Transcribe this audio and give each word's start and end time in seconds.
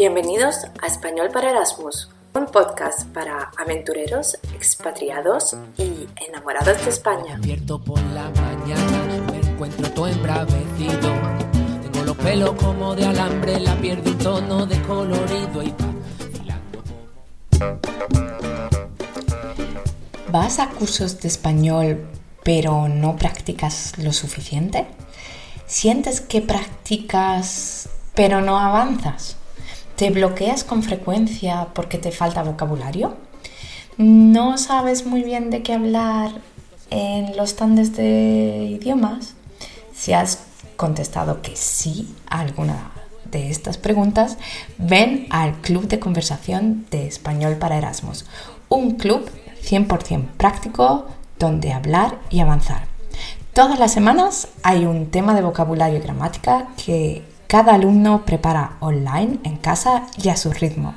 Bienvenidos 0.00 0.64
a 0.80 0.86
Español 0.86 1.28
para 1.30 1.50
Erasmus, 1.50 2.08
un 2.32 2.46
podcast 2.46 3.06
para 3.08 3.50
aventureros, 3.58 4.38
expatriados 4.54 5.54
y 5.76 6.08
enamorados 6.26 6.82
de 6.82 6.88
España. 6.88 7.36
Despierto 7.36 7.78
por 7.84 8.00
la 8.04 8.30
mañana, 8.30 9.22
me 9.30 9.46
encuentro 9.46 9.90
todo 9.90 10.08
embravecido. 10.08 11.12
Tengo 11.82 12.06
los 12.06 12.16
pelos 12.16 12.52
como 12.52 12.96
de 12.96 13.04
alambre, 13.04 13.60
la 13.60 13.76
piel 13.76 14.02
de 14.02 14.12
un 14.12 14.18
tono 14.18 14.64
de 14.64 14.80
colorido 14.84 15.62
y 15.62 15.74
¿Vas 20.32 20.60
a 20.60 20.70
cursos 20.70 21.20
de 21.20 21.28
español 21.28 22.08
pero 22.42 22.88
no 22.88 23.16
practicas 23.16 23.98
lo 23.98 24.14
suficiente? 24.14 24.86
¿Sientes 25.66 26.22
que 26.22 26.40
practicas 26.40 27.90
pero 28.14 28.40
no 28.40 28.58
avanzas? 28.58 29.36
¿Te 30.00 30.08
bloqueas 30.08 30.64
con 30.64 30.82
frecuencia 30.82 31.68
porque 31.74 31.98
te 31.98 32.10
falta 32.10 32.42
vocabulario? 32.42 33.18
¿No 33.98 34.56
sabes 34.56 35.04
muy 35.04 35.22
bien 35.22 35.50
de 35.50 35.62
qué 35.62 35.74
hablar 35.74 36.30
en 36.88 37.36
los 37.36 37.50
stands 37.50 37.94
de 37.94 38.78
idiomas? 38.80 39.34
Si 39.92 40.14
has 40.14 40.38
contestado 40.78 41.42
que 41.42 41.54
sí 41.54 42.16
a 42.30 42.40
alguna 42.40 42.92
de 43.30 43.50
estas 43.50 43.76
preguntas, 43.76 44.38
ven 44.78 45.26
al 45.28 45.60
Club 45.60 45.86
de 45.86 45.98
Conversación 45.98 46.86
de 46.90 47.06
Español 47.06 47.56
para 47.56 47.76
Erasmus, 47.76 48.24
un 48.70 48.92
club 48.92 49.30
100% 49.62 50.28
práctico 50.38 51.08
donde 51.38 51.74
hablar 51.74 52.18
y 52.30 52.40
avanzar. 52.40 52.86
Todas 53.52 53.78
las 53.78 53.92
semanas 53.92 54.48
hay 54.62 54.86
un 54.86 55.10
tema 55.10 55.34
de 55.34 55.42
vocabulario 55.42 55.98
y 55.98 56.02
gramática 56.02 56.68
que 56.82 57.22
cada 57.50 57.74
alumno 57.74 58.24
prepara 58.24 58.76
online 58.78 59.40
en 59.42 59.56
casa 59.56 60.06
y 60.16 60.28
a 60.28 60.36
su 60.36 60.52
ritmo, 60.52 60.94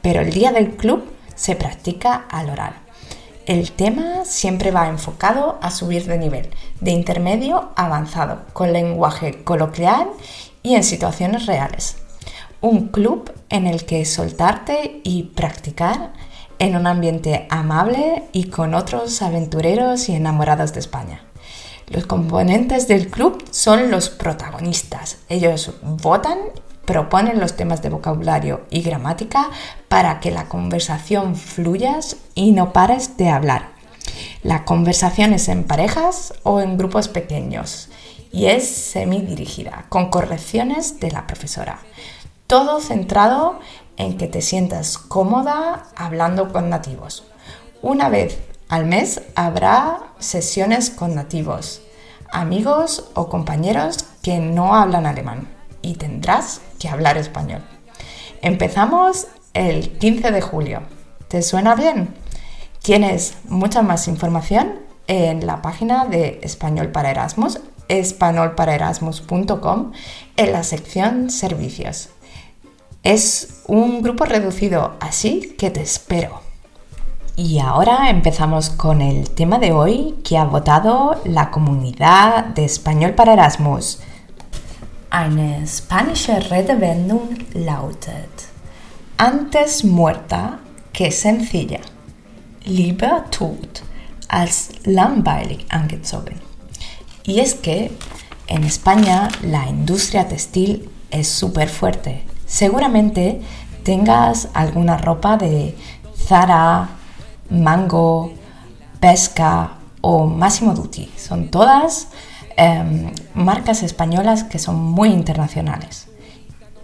pero 0.00 0.22
el 0.22 0.32
día 0.32 0.50
del 0.50 0.74
club 0.74 1.04
se 1.34 1.56
practica 1.56 2.24
al 2.30 2.48
oral. 2.48 2.72
El 3.44 3.72
tema 3.72 4.24
siempre 4.24 4.70
va 4.70 4.88
enfocado 4.88 5.58
a 5.60 5.70
subir 5.70 6.06
de 6.06 6.16
nivel, 6.16 6.48
de 6.80 6.92
intermedio 6.92 7.72
a 7.76 7.84
avanzado, 7.84 8.46
con 8.54 8.72
lenguaje 8.72 9.44
coloquial 9.44 10.08
y 10.62 10.74
en 10.74 10.84
situaciones 10.84 11.44
reales. 11.44 11.98
Un 12.62 12.88
club 12.88 13.30
en 13.50 13.66
el 13.66 13.84
que 13.84 14.06
soltarte 14.06 15.02
y 15.04 15.24
practicar 15.24 16.14
en 16.58 16.76
un 16.76 16.86
ambiente 16.86 17.46
amable 17.50 18.22
y 18.32 18.44
con 18.44 18.72
otros 18.72 19.20
aventureros 19.20 20.08
y 20.08 20.14
enamorados 20.14 20.72
de 20.72 20.80
España. 20.80 21.20
Los 21.90 22.06
componentes 22.06 22.86
del 22.86 23.08
club 23.08 23.44
son 23.50 23.90
los 23.90 24.10
protagonistas. 24.10 25.18
Ellos 25.28 25.72
votan, 25.82 26.38
proponen 26.84 27.40
los 27.40 27.56
temas 27.56 27.82
de 27.82 27.90
vocabulario 27.90 28.60
y 28.70 28.82
gramática 28.82 29.50
para 29.88 30.20
que 30.20 30.30
la 30.30 30.48
conversación 30.48 31.34
fluya 31.34 31.98
y 32.36 32.52
no 32.52 32.72
pares 32.72 33.16
de 33.16 33.28
hablar. 33.28 33.70
La 34.44 34.64
conversación 34.64 35.32
es 35.32 35.48
en 35.48 35.64
parejas 35.64 36.32
o 36.44 36.60
en 36.60 36.78
grupos 36.78 37.08
pequeños 37.08 37.88
y 38.30 38.46
es 38.46 38.68
semidirigida, 38.68 39.86
con 39.88 40.10
correcciones 40.10 41.00
de 41.00 41.10
la 41.10 41.26
profesora. 41.26 41.80
Todo 42.46 42.80
centrado 42.80 43.58
en 43.96 44.16
que 44.16 44.28
te 44.28 44.42
sientas 44.42 44.96
cómoda 44.96 45.88
hablando 45.96 46.52
con 46.52 46.70
nativos. 46.70 47.24
Una 47.82 48.08
vez 48.08 48.38
al 48.70 48.86
mes 48.86 49.20
habrá 49.34 49.98
sesiones 50.20 50.88
con 50.90 51.16
nativos, 51.16 51.82
amigos 52.30 53.10
o 53.14 53.28
compañeros 53.28 54.04
que 54.22 54.38
no 54.38 54.76
hablan 54.76 55.06
alemán 55.06 55.48
y 55.82 55.94
tendrás 55.94 56.60
que 56.78 56.88
hablar 56.88 57.18
español. 57.18 57.64
Empezamos 58.42 59.26
el 59.54 59.98
15 59.98 60.30
de 60.30 60.40
julio. 60.40 60.82
¿Te 61.26 61.42
suena 61.42 61.74
bien? 61.74 62.14
Tienes 62.80 63.34
mucha 63.48 63.82
más 63.82 64.06
información 64.06 64.78
en 65.08 65.48
la 65.48 65.62
página 65.62 66.04
de 66.04 66.38
Español 66.44 66.92
para 66.92 67.10
Erasmus, 67.10 67.58
españolparaerasmus.com, 67.88 69.92
en 70.36 70.52
la 70.52 70.62
sección 70.62 71.30
Servicios. 71.30 72.10
Es 73.02 73.62
un 73.66 74.02
grupo 74.02 74.26
reducido, 74.26 74.96
así 75.00 75.56
que 75.58 75.70
te 75.70 75.82
espero. 75.82 76.49
Y 77.42 77.58
ahora 77.58 78.10
empezamos 78.10 78.68
con 78.68 79.00
el 79.00 79.30
tema 79.30 79.58
de 79.58 79.72
hoy 79.72 80.16
que 80.22 80.36
ha 80.36 80.44
votado 80.44 81.22
la 81.24 81.50
comunidad 81.50 82.44
de 82.44 82.66
Español 82.66 83.14
para 83.14 83.32
Erasmus. 83.32 84.00
Eine 85.10 85.66
spanische 85.66 86.38
Redewendung 86.38 87.46
lautet: 87.54 88.28
Antes 89.16 89.86
muerta 89.86 90.58
que 90.92 91.10
sencilla. 91.10 91.80
Lieber 92.66 93.24
tot 93.30 93.84
als 94.28 94.72
langweilig 94.84 95.64
angezogen. 95.70 96.38
Y 97.24 97.40
es 97.40 97.54
que 97.54 97.90
en 98.48 98.64
España 98.64 99.30
la 99.40 99.66
industria 99.66 100.28
textil 100.28 100.90
es 101.10 101.26
súper 101.26 101.70
fuerte 101.70 102.22
Seguramente 102.44 103.40
tengas 103.82 104.48
alguna 104.52 104.98
ropa 104.98 105.38
de 105.38 105.74
Zara, 106.14 106.99
Mango, 107.50 108.32
Pesca 109.00 109.72
o 110.00 110.26
Massimo 110.26 110.74
Dutti. 110.74 111.12
Son 111.16 111.50
todas 111.50 112.08
em, 112.56 113.12
marcas 113.34 113.82
españolas 113.82 114.44
que 114.44 114.58
son 114.58 114.76
muy 114.76 115.10
internacionales. 115.10 116.08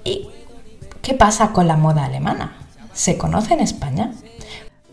¿Y 0.05 0.29
qué 1.03 1.15
pasa 1.15 1.53
con 1.53 1.67
la 1.67 1.77
moda 1.77 2.05
alemana? 2.05 2.57
¿Se 2.93 3.17
conoce 3.17 3.55
en 3.55 3.61
España? 3.61 4.13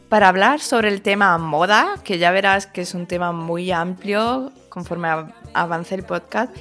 Para 0.10 0.28
hablar 0.28 0.60
sobre 0.60 0.90
el 0.90 1.02
tema 1.02 1.38
moda, 1.38 1.96
que 2.04 2.20
ya 2.20 2.32
verás 2.32 2.68
que 2.68 2.82
es 2.82 2.94
un 2.94 3.08
tema 3.08 3.32
muy 3.32 3.72
amplio 3.72 4.52
conforme 4.70 5.08
avance 5.54 5.96
el 5.96 6.04
podcast, 6.04 6.54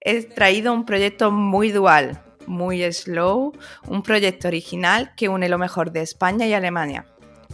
he 0.00 0.22
traído 0.24 0.72
un 0.72 0.84
proyecto 0.84 1.30
muy 1.30 1.70
dual, 1.70 2.20
muy 2.46 2.82
slow, 2.92 3.52
un 3.86 4.02
proyecto 4.02 4.48
original 4.48 5.12
que 5.16 5.28
une 5.28 5.48
lo 5.48 5.58
mejor 5.58 5.92
de 5.92 6.02
España 6.02 6.46
y 6.46 6.54
Alemania. 6.54 7.06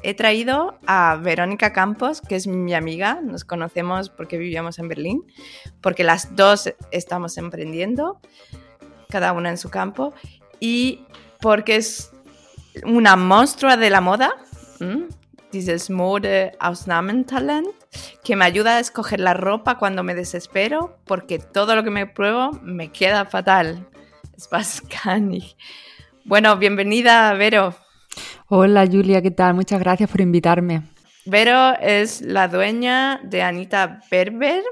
He 0.07 0.13
traído 0.13 0.79
a 0.87 1.17
Verónica 1.17 1.73
Campos, 1.73 2.21
que 2.21 2.37
es 2.37 2.47
mi 2.47 2.75
amiga, 2.75 3.21
nos 3.23 3.43
conocemos 3.47 4.11
porque 4.11 4.37
vivíamos 4.37 4.79
en 4.79 4.89
Berlín, 4.89 5.25
porque 5.81 6.05
las 6.05 6.37
dos 6.37 6.75
estamos 6.91 7.39
emprendiendo, 7.39 8.21
cada 9.09 9.33
una 9.33 9.49
en 9.49 9.57
su 9.57 9.71
campo, 9.71 10.13
y 10.61 11.07
porque 11.41 11.77
es 11.77 12.13
una 12.85 13.17
monstrua 13.17 13.79
de 13.79 13.89
la 13.89 14.03
moda, 14.03 14.35
dieses 15.51 15.89
Mode 15.89 16.53
Ausnahmetalent, 16.61 17.69
que 18.23 18.37
me 18.37 18.45
ayuda 18.45 18.77
a 18.77 18.81
escoger 18.81 19.21
la 19.21 19.33
ropa 19.33 19.79
cuando 19.79 20.03
me 20.03 20.15
desespero, 20.15 20.99
porque 21.07 21.39
todo 21.39 21.75
lo 21.75 21.83
que 21.83 21.91
me 21.91 22.07
pruebo 22.07 22.53
me 22.63 22.93
queda 22.93 23.25
fatal. 23.25 23.89
Bueno, 26.27 26.59
bienvenida, 26.59 27.33
Vero. 27.33 27.75
Hola, 28.57 28.87
Julia, 28.87 29.21
¿qué 29.21 29.33
tal? 29.33 29.53
Muchas 29.55 29.81
gracias 29.81 30.09
por 30.09 30.21
invitarme. 30.21 30.83
Vero 31.27 31.77
es 31.81 32.23
la 32.23 32.47
dueña 32.47 33.21
de 33.25 33.43
Anita 33.43 34.01
Berber. 34.09 34.63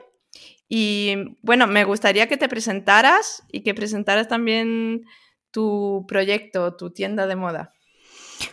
Y 0.69 1.37
bueno, 1.43 1.67
me 1.67 1.83
gustaría 1.83 2.29
que 2.29 2.37
te 2.37 2.49
presentaras 2.49 3.43
y 3.51 3.65
que 3.65 3.75
presentaras 3.75 4.29
también 4.29 5.03
tu 5.51 6.05
proyecto, 6.07 6.77
tu 6.77 6.91
tienda 6.93 7.27
de 7.27 7.35
moda. 7.35 7.73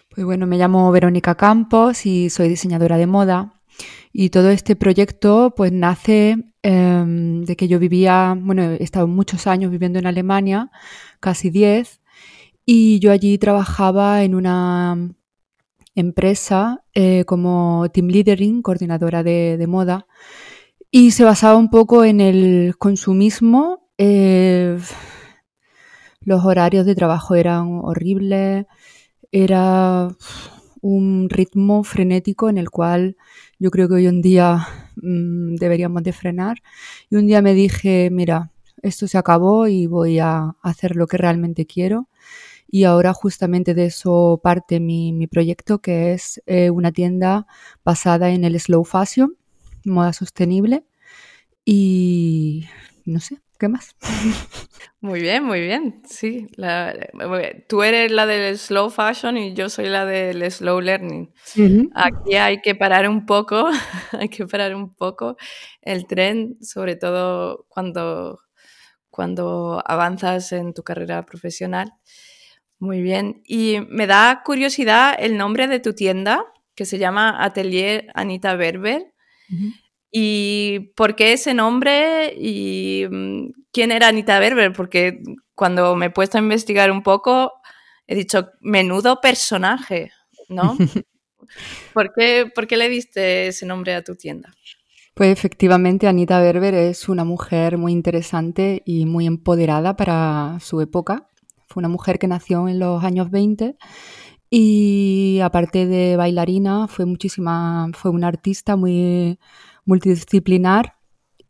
Pues 0.09 0.25
bueno, 0.25 0.47
me 0.47 0.57
llamo 0.57 0.91
Verónica 0.91 1.35
Campos 1.35 2.07
y 2.07 2.31
soy 2.31 2.50
diseñadora 2.50 2.97
de 2.97 3.06
moda. 3.06 3.61
Y 4.11 4.31
todo 4.31 4.50
este 4.50 4.75
proyecto 4.75 5.53
pues 5.56 5.72
nace 5.72 6.38
em, 6.63 7.44
de 7.46 7.56
que 7.56 7.67
yo 7.67 7.78
vivía, 7.78 8.35
bueno, 8.35 8.63
he 8.63 8.84
estado 8.84 9.06
muchos 9.06 9.46
años 9.46 9.69
viviendo 9.69 10.00
en 10.00 10.07
Alemania, 10.07 10.72
casi 11.19 11.52
10, 11.52 12.02
y 12.66 12.97
yo 12.97 13.11
allí 13.11 13.37
trabajaba 13.37 14.23
en 14.23 14.34
una 14.34 15.14
empresa 15.96 16.84
eh, 16.94 17.26
como 17.26 17.88
team 17.94 18.08
leadering, 18.08 18.62
coordinadora 18.62 19.24
de, 19.24 19.66
moda, 19.68 20.08
y 20.91 21.12
se 21.12 21.24
basaba 21.24 21.58
un 21.58 21.70
poco 21.70 22.03
en 22.06 22.22
el 22.22 22.76
consumismo. 22.78 23.90
Eh, 23.97 24.78
los 26.22 26.46
horarios 26.46 26.86
de 26.86 26.96
trabajo 26.96 27.36
eran 27.36 27.80
horribles, 27.84 28.66
era 29.32 30.09
un 30.82 31.30
ritmo 31.30 31.84
frenético 31.84 32.50
en 32.50 32.58
el 32.58 32.70
cual 32.70 33.18
yo 33.59 33.72
creo 33.72 33.88
que 33.88 33.96
hoy 33.96 34.08
en 34.08 34.22
día 34.22 34.68
mm, 34.96 35.56
deberíamos 35.56 36.03
de 36.03 36.14
frenar. 36.14 36.58
Y 37.09 37.16
un 37.16 37.28
día 37.28 37.41
me 37.41 37.53
dije, 37.53 38.09
mira, 38.12 38.52
esto 38.82 39.08
se 39.08 39.18
acabó 39.18 39.68
y 39.68 39.88
voy 39.88 40.20
a 40.20 40.56
hacer 40.62 40.96
lo 40.96 41.08
que 41.08 41.18
realmente 41.18 41.66
quiero. 41.66 42.09
Y 42.71 42.83
ahora 42.83 43.13
justamente 43.13 43.73
de 43.73 43.85
eso 43.85 44.39
parte 44.43 44.79
mi, 44.79 45.27
proyecto, 45.27 45.79
que 45.79 46.13
es 46.13 46.41
eh, 46.45 46.69
una 46.69 46.91
tienda 46.91 47.47
basada 47.83 48.29
en 48.29 48.43
el 48.43 48.59
slow 48.59 48.83
fashion, 48.83 49.35
moda 49.85 50.13
sostenible. 50.13 50.85
Y 51.66 52.66
no 53.05 53.19
sé, 53.19 53.41
¿Qué 53.59 53.67
más? 53.67 53.93
Muy 55.01 55.19
bien, 55.21 55.43
muy 55.43 55.59
bien. 55.59 56.01
Sí, 56.05 56.47
tú 57.67 57.83
eres 57.83 58.11
la 58.11 58.25
del 58.25 58.57
slow 58.57 58.89
fashion 58.89 59.37
y 59.37 59.53
yo 59.53 59.69
soy 59.69 59.87
la 59.87 60.05
del 60.05 60.49
slow 60.49 60.79
learning. 60.79 61.33
Aquí 61.93 62.35
hay 62.35 62.61
que 62.61 62.75
parar 62.75 63.07
un 63.09 63.25
poco, 63.25 63.69
hay 64.13 64.29
que 64.29 64.45
parar 64.47 64.75
un 64.75 64.93
poco 64.93 65.35
el 65.81 66.07
tren, 66.07 66.57
sobre 66.61 66.95
todo 66.95 67.66
cuando, 67.67 68.39
cuando 69.09 69.83
avanzas 69.85 70.53
en 70.53 70.73
tu 70.73 70.83
carrera 70.83 71.25
profesional. 71.25 71.93
Muy 72.79 73.02
bien. 73.02 73.41
Y 73.46 73.79
me 73.90 74.08
da 74.08 74.41
curiosidad 74.43 75.16
el 75.20 75.37
nombre 75.37 75.67
de 75.67 75.79
tu 75.79 75.93
tienda, 75.93 76.46
que 76.76 76.85
se 76.85 76.97
llama 76.97 77.43
Atelier 77.43 78.08
Anita 78.16 78.55
Berber. 78.55 79.14
¿Y 80.11 80.91
por 80.96 81.16
qué 81.16 81.34
ese 81.34 81.53
nombre? 81.53 82.34
¿Y 82.37 83.05
mm, 83.09 83.49
quién 83.72 83.91
era 83.91 84.08
Anita 84.08 84.40
Berber? 84.40 84.72
Porque 84.72 85.22
cuando 85.55 85.96
me 85.96 86.08
he 86.08 86.09
puesto 86.09 86.37
a 86.37 86.41
investigar 86.41 86.90
un 86.90 87.03
poco, 87.03 87.52
he 88.08 88.16
dicho, 88.16 88.49
menudo 88.61 89.20
personaje, 89.20 90.11
¿no? 90.47 90.78
¿Por 91.93 92.14
qué, 92.14 92.49
¿Por 92.53 92.66
qué 92.67 92.78
le 92.78 92.90
diste 92.90 93.47
ese 93.47 93.66
nombre 93.66 93.93
a 93.93 94.03
tu 94.03 94.16
tienda? 94.16 94.53
Pues 95.16 95.31
efectivamente, 95.31 96.08
Anita 96.08 96.40
Berber 96.40 96.73
es 96.73 97.09
una 97.09 97.26
mujer 97.26 97.78
muy 97.78 97.91
interesante 97.91 98.81
y 98.85 99.05
muy 99.05 99.28
empoderada 99.28 99.97
para 99.97 100.59
su 100.61 100.79
época. 100.79 101.28
Fue 101.69 101.81
una 101.81 101.89
mujer 101.89 102.19
que 102.19 102.27
nació 102.27 102.67
en 102.67 102.79
los 102.79 103.03
años 103.03 103.29
20 103.29 103.77
y 104.49 105.39
aparte 105.43 105.85
de 105.85 106.17
bailarina, 106.17 106.87
fue 106.87 107.05
muchísima, 107.05 107.89
fue 107.93 108.09
una 108.11 108.27
artista 108.27 108.75
muy 108.75 109.37
multidisciplinar 109.85 110.95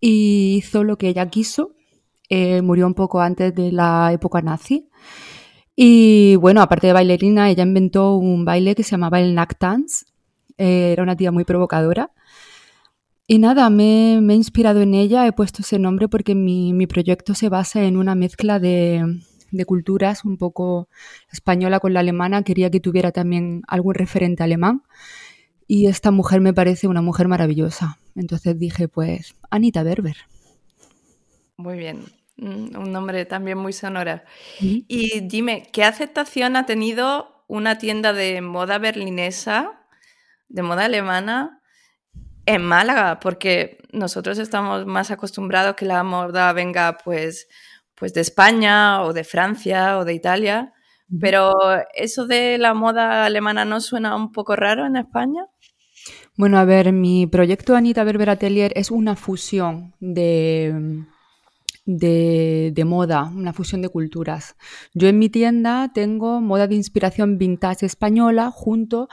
y 0.02 0.58
hizo 0.58 0.84
lo 0.84 0.98
que 0.98 1.08
ella 1.08 1.30
quiso. 1.30 1.72
Eh, 2.30 2.62
murió 2.62 2.86
un 2.86 2.94
poco 2.94 3.22
antes 3.22 3.56
de 3.56 3.72
la 3.72 4.12
época 4.14 4.42
nazi. 4.42 4.90
Y 5.76 6.36
bueno, 6.36 6.62
aparte 6.62 6.88
de 6.88 6.94
bailarina, 6.94 7.50
ella 7.50 7.64
inventó 7.64 8.16
un 8.16 8.44
baile 8.44 8.76
que 8.76 8.84
se 8.84 8.92
llamaba 8.92 9.22
el 9.22 9.34
Dance. 9.36 10.06
Eh, 10.58 10.92
era 10.92 11.04
una 11.04 11.16
tía 11.16 11.32
muy 11.32 11.46
provocadora. 11.46 12.12
Y 13.28 13.38
nada, 13.40 13.70
me, 13.70 14.16
he 14.16 14.36
inspirado 14.36 14.82
en 14.82 14.94
ella, 14.96 15.26
he 15.28 15.32
puesto 15.32 15.62
ese 15.62 15.80
nombre 15.80 16.10
porque 16.10 16.34
mi, 16.36 16.88
proyecto 16.88 17.36
se 17.36 17.48
basa 17.48 17.84
en 17.84 17.96
una 17.96 18.16
mezcla 18.16 18.60
de, 18.60 19.22
de, 19.52 19.66
culturas, 19.66 20.26
un 20.26 20.38
poco 20.38 20.90
española 21.32 21.80
con 21.80 21.94
la 21.94 22.00
alemana. 22.02 22.44
Quería 22.44 22.70
que 22.70 22.80
tuviera 22.80 23.12
también 23.12 23.62
algún 23.68 23.96
referente 23.96 24.44
alemán. 24.44 24.84
Y 25.68 25.86
esta 25.86 26.10
mujer 26.10 26.42
me 26.42 26.54
parece 26.54 26.88
una 26.88 27.02
mujer 27.02 27.28
maravillosa. 27.28 28.00
Entonces 28.16 28.58
dije, 28.58 28.88
pues, 28.88 29.36
Anita 29.52 29.84
Berber. 29.84 30.18
Muy 31.58 31.78
bien, 31.78 32.06
mm, 32.38 32.78
un 32.78 32.92
nombre 32.92 33.26
también 33.26 33.58
muy 33.58 33.74
sonora. 33.74 34.24
Y 34.60 35.20
dime, 35.28 35.68
¿qué 35.72 35.84
aceptación 35.84 36.56
ha 36.56 36.66
tenido 36.66 37.44
una 37.48 37.78
tienda 37.78 38.14
de 38.14 38.42
moda 38.42 38.78
berlinesa, 38.78 39.86
de 40.48 40.64
moda 40.64 40.86
alemana, 40.86 41.62
en 42.46 42.64
Málaga? 42.64 43.20
Porque 43.20 43.78
nosotros 43.92 44.38
estamos 44.40 44.86
más 44.86 45.12
acostumbrados 45.12 45.76
que 45.76 45.86
la 45.86 46.02
moda 46.04 46.52
venga 46.54 46.98
pues, 47.04 47.48
pues 48.00 48.14
de 48.14 48.22
España 48.22 49.04
o 49.04 49.14
de 49.14 49.24
Francia 49.24 50.00
o 50.00 50.06
de 50.06 50.14
Italia. 50.14 50.74
Pero 51.20 51.56
eso 51.96 52.28
de 52.28 52.58
la 52.60 52.74
moda 52.74 53.26
alemana 53.26 53.66
no 53.66 53.82
suena 53.82 54.16
un 54.16 54.32
poco 54.32 54.56
raro 54.56 54.86
en 54.86 54.96
España? 54.96 55.48
Bueno, 56.38 56.58
a 56.60 56.66
ver, 56.66 56.94
mi 56.94 57.28
proyecto 57.28 57.76
Anita 57.76 58.04
Berber 58.04 58.30
Atelier 58.30 58.72
es 58.76 58.92
una 58.92 59.16
fusión 59.16 59.94
de, 60.00 61.04
de, 61.86 62.84
moda, 62.86 63.24
una 63.24 63.54
fusión 63.54 63.82
de 63.82 63.90
culturas. 63.90 64.56
Yo 64.94 65.08
en 65.08 65.20
mi 65.20 65.30
tienda 65.30 65.92
tengo 65.94 66.40
moda 66.42 66.68
de 66.68 66.76
inspiración 66.76 67.38
vintage 67.38 67.86
española 67.86 68.52
junto 68.52 69.10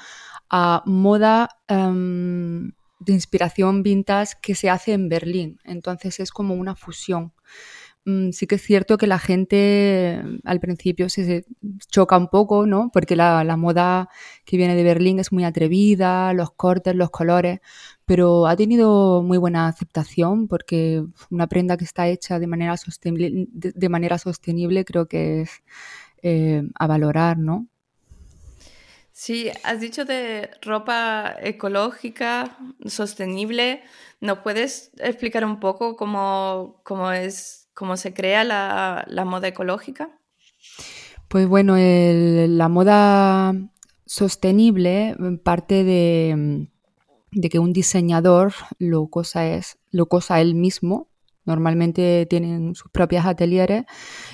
a 0.51 0.83
moda 0.85 1.49
em, 1.67 2.73
de 3.01 3.13
inspiración 3.13 3.83
vintage 3.83 4.35
que 4.43 4.55
se 4.55 4.69
hace 4.69 4.93
en 4.93 5.09
Berlín. 5.09 5.59
Entonces 5.65 6.21
es 6.21 6.31
como 6.31 6.55
una 6.55 6.77
fusión. 6.77 7.33
Mm, 8.07 8.31
sí 8.31 8.47
que 8.47 8.55
es 8.55 8.63
cierto 8.63 8.99
que 8.99 9.09
la 9.09 9.19
gente 9.19 10.21
mm, 10.25 10.39
al 10.45 10.61
principio 10.61 11.09
se 11.09 11.45
choca 11.89 12.17
un 12.17 12.29
poco, 12.29 12.65
¿no? 12.65 12.91
Porque 12.93 13.17
la, 13.17 13.57
moda 13.57 14.09
que 14.45 14.57
viene 14.57 14.77
de 14.77 14.85
Berlín 14.85 15.19
es 15.19 15.33
muy 15.33 15.43
atrevida, 15.45 16.33
los 16.33 16.53
cortes, 16.53 16.95
los 16.95 17.11
colores, 17.11 17.61
pero 18.05 18.47
ha 18.47 18.55
tenido 18.57 19.23
muy 19.23 19.39
buena 19.39 19.67
aceptación 19.67 20.47
porque 20.47 21.05
una 21.31 21.49
prenda 21.49 21.77
que 21.77 21.85
está 21.85 22.07
hecha 22.07 22.39
de 22.39 22.47
manera 22.47 22.77
sostenible, 22.77 23.49
de, 23.53 23.89
manera 23.89 24.19
sostenible 24.19 24.85
creo 24.85 25.07
que 25.09 25.43
es 25.43 25.51
eh, 26.23 26.63
a 26.79 26.87
valorar, 26.87 27.39
¿no? 27.39 27.67
Sí, 29.13 29.51
has 29.65 29.81
dicho 29.81 30.05
de 30.05 30.51
ropa 30.63 31.37
ecológica, 31.41 32.57
sostenible. 32.87 33.83
¿No 34.21 34.43
puedes 34.43 34.93
explicar 34.99 35.45
un 35.45 35.59
poco 35.59 35.97
cómo, 35.97 36.81
cómo 36.85 37.11
es 37.13 37.66
cómo 37.77 37.99
se 37.99 38.15
crea 38.15 38.43
la, 38.43 39.25
moda 39.27 39.49
ecológica? 39.49 40.09
Pues 41.29 41.47
bueno, 41.47 41.77
la 41.77 42.69
moda 42.69 43.55
sostenible 44.07 45.15
parte 45.45 45.85
de, 45.85 46.69
que 47.51 47.59
un 47.59 47.73
diseñador 47.73 48.55
lo 48.79 49.09
cosa 49.09 49.47
es, 49.47 49.79
lo 49.91 50.07
cosa 50.07 50.41
él 50.41 50.55
mismo. 50.55 51.09
Normalmente 51.45 52.27
tienen 52.29 52.75
sus 52.75 52.91
propias 52.91 53.27
atelieres 53.27 53.85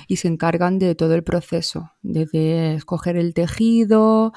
y 0.07 0.15
se 0.15 0.29
encargan 0.29 0.79
de 0.79 0.95
todo 0.95 1.13
el 1.13 1.23
proceso, 1.23 1.91
desde 2.01 2.75
escoger 2.75 3.17
el 3.17 3.33
tejido, 3.33 4.31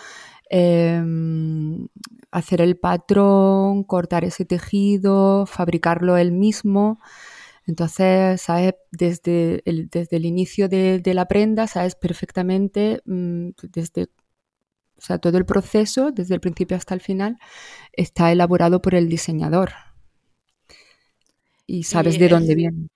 em, 0.50 1.86
hacer 2.32 2.60
el 2.60 2.76
patrón, 2.76 3.84
cortar 3.84 4.24
ese 4.24 4.44
tejido, 4.44 5.46
fabricarlo 5.46 6.16
él 6.16 6.32
mismo. 6.32 6.98
Entonces, 7.66 8.40
sabes, 8.40 8.74
desde 8.92 9.62
el, 9.64 9.88
desde 9.90 10.16
el 10.16 10.24
inicio 10.24 10.68
de, 10.68 11.02
la 11.04 11.26
prenda, 11.26 11.66
sabes 11.66 11.96
perfectamente, 11.96 13.02
mm, 13.04 13.50
desde, 13.72 14.04
o 14.04 15.00
sea, 15.00 15.18
todo 15.18 15.36
el 15.36 15.44
proceso, 15.44 16.12
desde 16.12 16.34
el 16.34 16.40
principio 16.40 16.76
hasta 16.76 16.94
el 16.94 17.00
final, 17.00 17.38
está 17.92 18.30
elaborado 18.30 18.80
por 18.80 18.94
el 18.94 19.08
diseñador. 19.08 19.72
Y 21.66 21.82
sabes 21.82 22.18
de 22.20 22.28
dónde 22.28 22.54
viene. 22.54 22.88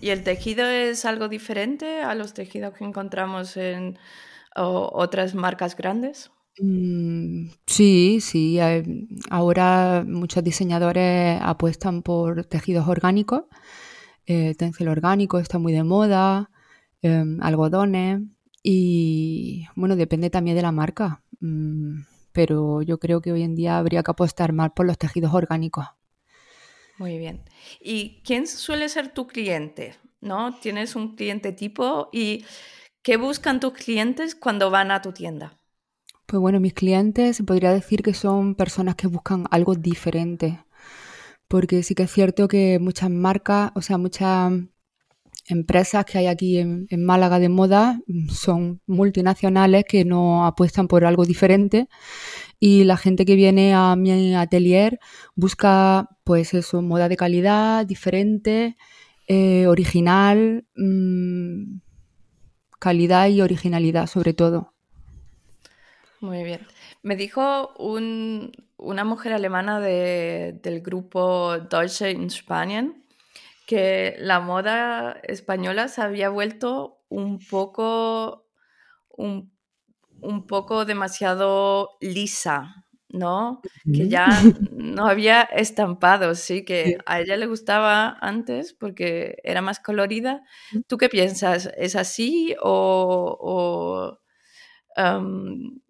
¿Y 0.00 0.10
el 0.10 0.24
tejido 0.24 0.66
es 0.66 1.04
algo 1.04 1.28
diferente 1.28 2.02
a 2.02 2.16
los 2.16 2.34
tejidos 2.34 2.74
que 2.74 2.84
encontramos 2.84 3.56
en 3.56 3.96
otras 4.56 5.36
marcas 5.36 5.76
grandes? 5.76 6.32
Mm, 6.58 7.50
sí, 7.68 8.18
sí. 8.20 8.58
Ahora 9.30 10.04
muchos 10.04 10.42
diseñadores 10.42 11.40
apuestan 11.40 12.02
por 12.02 12.44
tejidos 12.46 12.88
orgánicos 12.88 13.44
eh, 14.26 14.54
tencel 14.56 14.88
orgánico 14.88 15.38
está 15.38 15.58
muy 15.58 15.72
de 15.72 15.82
moda, 15.82 16.50
em, 17.02 17.38
algodones 17.42 18.20
y 18.62 19.66
bueno, 19.74 19.96
depende 19.96 20.30
también 20.30 20.56
de 20.56 20.62
la 20.62 20.72
marca, 20.72 21.22
mm, 21.40 22.02
pero 22.32 22.82
yo 22.82 22.98
creo 22.98 23.20
que 23.20 23.32
hoy 23.32 23.42
en 23.42 23.54
día 23.54 23.78
habría 23.78 24.02
que 24.02 24.10
apostar 24.10 24.52
más 24.52 24.70
por 24.72 24.86
los 24.86 24.98
tejidos 24.98 25.34
orgánicos. 25.34 25.86
Muy 26.98 27.18
bien. 27.18 27.42
¿Y 27.80 28.20
quién 28.24 28.46
suele 28.46 28.88
ser 28.88 29.12
tu 29.12 29.26
cliente? 29.26 29.96
¿No? 30.20 30.54
¿Tienes 30.60 30.94
un 30.94 31.16
cliente 31.16 31.52
tipo? 31.52 32.08
¿Y 32.12 32.44
qué 33.02 33.16
buscan 33.16 33.58
tus 33.58 33.72
clientes 33.72 34.36
cuando 34.36 34.70
van 34.70 34.92
a 34.92 35.02
tu 35.02 35.12
tienda? 35.12 35.58
Pues 36.26 36.40
bueno, 36.40 36.60
mis 36.60 36.74
clientes 36.74 37.36
se 37.36 37.44
podría 37.44 37.72
decir 37.72 38.02
que 38.02 38.14
son 38.14 38.54
personas 38.54 38.94
que 38.94 39.08
buscan 39.08 39.46
algo 39.50 39.74
diferente 39.74 40.60
porque 41.52 41.82
sí 41.82 41.94
que 41.94 42.04
es 42.04 42.10
cierto 42.10 42.48
que 42.48 42.78
muchas 42.78 43.10
marcas, 43.10 43.72
o 43.74 43.82
sea, 43.82 43.98
muchas 43.98 44.54
empresas 45.48 46.06
que 46.06 46.16
hay 46.16 46.26
aquí 46.26 46.56
en, 46.56 47.04
Málaga 47.04 47.38
de 47.38 47.50
moda 47.50 48.00
son 48.30 48.80
multinacionales 48.86 49.84
que 49.86 50.06
no 50.06 50.46
apuestan 50.46 50.88
por 50.88 51.04
algo 51.04 51.26
diferente 51.26 51.90
y 52.58 52.84
la 52.84 52.96
gente 52.96 53.26
que 53.26 53.36
viene 53.36 53.74
a 53.74 53.96
mi 53.96 54.34
atelier 54.34 54.98
busca 55.34 56.08
pues 56.24 56.54
eso, 56.54 56.80
moda 56.80 57.10
de 57.10 57.18
calidad, 57.18 57.84
diferente, 57.84 58.78
eh, 59.28 59.66
original, 59.66 60.64
mm, 60.74 61.80
calidad 62.78 63.28
y 63.28 63.42
originalidad 63.42 64.06
sobre 64.06 64.32
todo. 64.32 64.72
Muy 66.18 66.44
bien. 66.44 66.60
Me 67.02 67.16
dijo 67.16 67.74
una 67.78 69.04
mujer 69.04 69.32
alemana 69.32 69.80
del 69.80 70.80
grupo 70.80 71.58
Deutsche 71.58 72.10
in 72.12 72.30
Spanien 72.30 73.04
que 73.66 74.16
la 74.18 74.40
moda 74.40 75.20
española 75.22 75.88
se 75.88 76.02
había 76.02 76.28
vuelto 76.28 77.00
un 77.08 77.38
poco, 77.38 78.46
un, 79.08 79.50
poco 80.46 80.84
demasiado 80.84 81.90
lisa, 82.00 82.84
¿no? 83.08 83.62
Que 83.84 84.08
ya 84.08 84.28
no 84.70 85.06
había 85.06 85.42
estampados, 85.42 86.38
sí, 86.38 86.64
que 86.64 86.98
a 87.06 87.20
ella 87.20 87.36
le 87.36 87.46
gustaba 87.46 88.16
antes 88.20 88.74
porque 88.74 89.38
era 89.42 89.60
más 89.60 89.80
colorida. 89.80 90.42
¿Tú 90.86 90.98
qué 90.98 91.08
piensas? 91.08 91.70
¿Es 91.76 91.96
así 91.96 92.54
o, 92.60 94.18
Mm, 94.96 95.80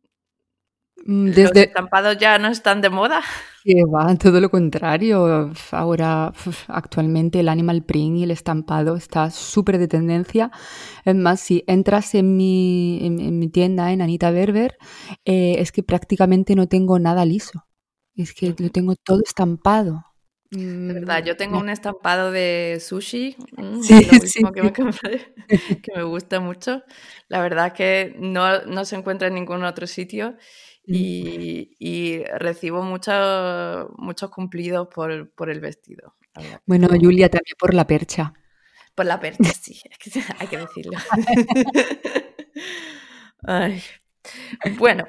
desde... 1.04 1.42
¿Los 1.42 1.56
estampados 1.56 2.18
ya 2.18 2.38
no 2.38 2.48
están 2.48 2.80
de 2.80 2.90
moda? 2.90 3.22
Que 3.64 3.84
va, 3.84 4.12
todo 4.16 4.40
lo 4.40 4.50
contrario. 4.50 5.52
Ahora, 5.70 6.32
actualmente, 6.66 7.38
el 7.38 7.48
animal 7.48 7.84
print 7.84 8.16
y 8.16 8.22
el 8.24 8.32
estampado 8.32 8.96
está 8.96 9.30
súper 9.30 9.78
de 9.78 9.86
tendencia. 9.86 10.50
Es 11.04 11.14
más, 11.14 11.38
si 11.38 11.62
entras 11.68 12.16
en 12.16 12.36
mi, 12.36 12.98
en, 13.06 13.38
mi 13.38 13.48
tienda, 13.48 13.92
en 13.92 14.02
Anita 14.02 14.32
Berber, 14.32 14.76
eh, 15.24 15.58
es 15.60 15.70
que 15.70 15.84
prácticamente 15.84 16.56
no 16.56 16.66
tengo 16.66 16.98
nada 16.98 17.24
liso. 17.24 17.64
Es 18.16 18.34
que 18.34 18.52
lo 18.58 18.70
tengo 18.70 18.96
todo 18.96 19.20
estampado. 19.24 20.06
De 20.50 20.92
verdad, 20.92 21.24
yo 21.24 21.36
tengo 21.36 21.56
mm, 21.56 21.62
un 21.62 21.70
estampado 21.70 22.30
de 22.30 22.76
sushi, 22.78 23.36
mm, 23.56 23.80
sí, 23.80 23.94
sí, 24.26 24.42
que 24.54 24.62
me 24.62 24.72
compré, 24.72 25.34
que 25.82 25.92
me 25.96 26.02
gusta 26.02 26.40
mucho. 26.40 26.82
La 27.28 27.40
verdad 27.40 27.72
que 27.72 28.14
no, 28.18 28.62
no 28.66 28.84
se 28.84 28.96
encuentra 28.96 29.28
en 29.28 29.34
ningún 29.34 29.64
otro 29.64 29.86
sitio 29.86 30.36
y, 30.84 32.24
recibo 32.38 32.82
muchos 32.82 34.30
cumplidos 34.30 34.88
por, 34.88 35.10
el 35.50 35.60
vestido. 35.60 36.14
Bueno, 36.66 36.88
Julia, 36.88 37.28
también 37.28 37.54
por 37.58 37.74
la 37.74 37.86
percha. 37.86 38.32
Por 38.94 39.06
la 39.06 39.20
percha, 39.20 39.50
sí, 39.52 39.80
hay 40.38 40.48
que 40.48 40.58
decirlo. 40.58 40.98
Bueno, 44.78 45.08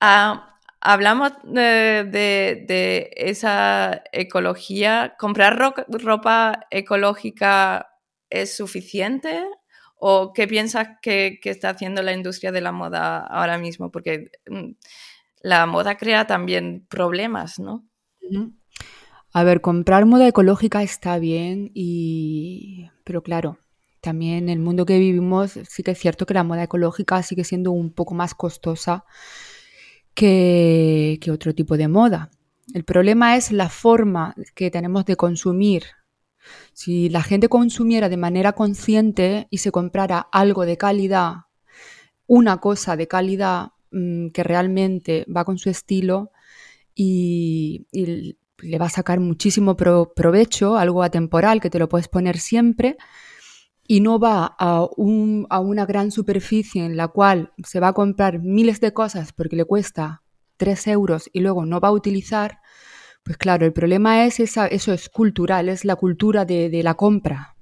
ah, 0.00 0.58
hablamos 0.80 1.30
de, 1.44 3.10
esa 3.16 4.02
ecología. 4.10 5.14
¿Comprar 5.16 5.56
ropa 5.56 6.66
ecológica 6.70 7.88
es 8.30 8.56
suficiente? 8.56 9.46
¿O 9.98 10.32
qué 10.32 10.46
piensas 10.46 10.88
que, 11.02 11.40
está 11.42 11.70
haciendo 11.70 12.02
la 12.02 12.12
industria 12.12 12.52
de 12.52 12.60
la 12.60 12.72
moda 12.72 13.18
ahora 13.18 13.58
mismo? 13.58 13.90
Porque 13.90 14.30
mm, 14.48 14.70
la 15.42 15.66
moda 15.66 15.96
crea 15.96 16.26
también 16.26 16.86
problemas, 16.88 17.58
¿no? 17.58 17.84
A 19.32 19.44
ver, 19.44 19.60
comprar 19.60 20.06
moda 20.06 20.28
ecológica 20.28 20.82
está 20.82 21.18
bien, 21.18 21.70
y... 21.74 22.88
pero 23.04 23.22
claro, 23.22 23.58
también 24.00 24.44
en 24.44 24.48
el 24.48 24.58
mundo 24.60 24.86
que 24.86 24.98
vivimos 24.98 25.58
sí 25.68 25.82
que 25.82 25.90
es 25.92 25.98
cierto 25.98 26.26
que 26.26 26.34
la 26.34 26.44
moda 26.44 26.62
ecológica 26.62 27.22
sigue 27.22 27.44
siendo 27.44 27.72
un 27.72 27.92
poco 27.92 28.14
más 28.14 28.34
costosa 28.34 29.04
que, 30.14 31.18
que 31.20 31.30
otro 31.30 31.54
tipo 31.54 31.76
de 31.76 31.88
moda. 31.88 32.30
El 32.74 32.84
problema 32.84 33.36
es 33.36 33.50
la 33.50 33.68
forma 33.68 34.34
que 34.54 34.70
tenemos 34.70 35.04
de 35.06 35.16
consumir. 35.16 35.84
Si 36.72 37.08
la 37.08 37.22
gente 37.22 37.48
consumiera 37.48 38.08
de 38.08 38.16
manera 38.16 38.52
consciente 38.52 39.48
y 39.50 39.58
se 39.58 39.70
comprara 39.72 40.28
algo 40.32 40.64
de 40.66 40.76
calidad, 40.76 41.46
una 42.26 42.58
cosa 42.58 42.96
de 42.96 43.08
calidad, 43.08 43.72
Mm, 43.90 44.28
que 44.30 44.42
realmente 44.44 45.24
va 45.34 45.44
con 45.46 45.56
su 45.58 45.70
estilo 45.70 46.30
y, 46.94 47.86
le 48.60 48.78
va 48.78 48.86
a 48.86 48.90
sacar 48.90 49.20
muchísimo 49.20 49.76
provecho, 49.76 50.76
algo 50.76 51.04
atemporal 51.04 51.60
que 51.60 51.70
te 51.70 51.78
lo 51.78 51.88
puedes 51.88 52.08
poner 52.08 52.38
siempre 52.38 52.96
y 53.86 54.00
no 54.00 54.18
va 54.18 54.56
a, 54.58 54.88
a, 55.48 55.60
una 55.60 55.86
gran 55.86 56.10
superficie 56.10 56.84
en 56.84 56.96
la 56.96 57.06
cual 57.08 57.52
se 57.64 57.78
va 57.78 57.88
a 57.88 57.92
comprar 57.92 58.40
miles 58.40 58.80
de 58.80 58.92
cosas 58.92 59.32
porque 59.32 59.54
le 59.54 59.64
cuesta 59.64 60.22
3 60.56 60.88
euros 60.88 61.30
y 61.32 61.40
luego 61.40 61.66
no 61.66 61.78
va 61.78 61.88
a 61.88 61.92
utilizar, 61.92 62.58
pues 63.28 63.36
claro, 63.36 63.66
el 63.66 63.74
problema 63.74 64.24
es 64.24 64.40
esa, 64.40 64.66
eso 64.66 64.90
es 64.94 65.10
cultural, 65.10 65.68
es 65.68 65.84
la 65.84 65.96
cultura 65.96 66.46
de 66.46 66.80
la 66.82 66.94
compra. 66.94 67.58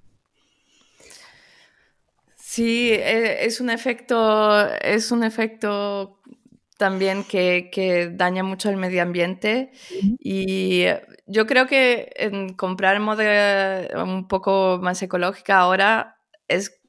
Sí, 2.37 2.93
e, 2.93 3.45
es 3.45 3.61
un 3.61 3.69
efecto, 3.69 4.65
es 4.77 5.11
un 5.11 5.25
efecto 5.25 6.21
también 6.79 7.25
que, 7.25 8.13
daña 8.15 8.45
mucho 8.45 8.71
el 8.71 8.77
medio 8.77 9.03
ambiente 9.03 9.73
y 10.21 10.85
yo 11.27 11.47
creo 11.49 11.67
que 11.67 12.13
en 12.15 12.55
comprar 12.55 13.01
moda 13.01 13.89
un 14.05 14.29
poco 14.29 14.79
más 14.81 15.03
ecológica 15.03 15.59
ahora 15.59 16.21
es 16.47 16.81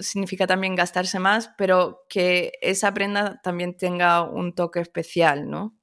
significa 0.00 0.46
también 0.46 0.76
gastarse 0.76 1.18
más, 1.18 1.50
pero 1.58 2.06
que 2.08 2.52
esa 2.62 2.94
prenda 2.94 3.40
también 3.42 3.76
tenga 3.76 4.22
un 4.22 4.54
toque 4.54 4.80
especial, 4.80 5.50
¿no? 5.50 5.77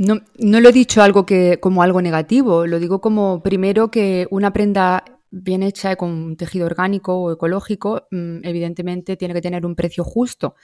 No, 0.00 0.18
no 0.38 0.60
lo 0.62 0.70
he 0.70 0.72
dicho 0.72 1.02
algo 1.02 1.26
que, 1.26 1.60
como 1.60 1.82
algo 1.82 2.00
negativo, 2.00 2.66
lo 2.66 2.78
digo 2.78 3.02
como 3.02 3.42
primero 3.42 3.90
que 3.90 4.26
una 4.30 4.50
prenda 4.50 5.04
bien 5.30 5.62
hecha 5.62 5.94
con 5.96 6.36
tejido 6.38 6.64
orgánico 6.64 7.16
o 7.16 7.32
ecológico, 7.32 8.06
mm, 8.10 8.38
evidentemente 8.42 9.18
tiene 9.18 9.34
que 9.34 9.42
tener 9.42 9.66
un 9.66 9.76
precio 9.76 10.02
justo. 10.02 10.54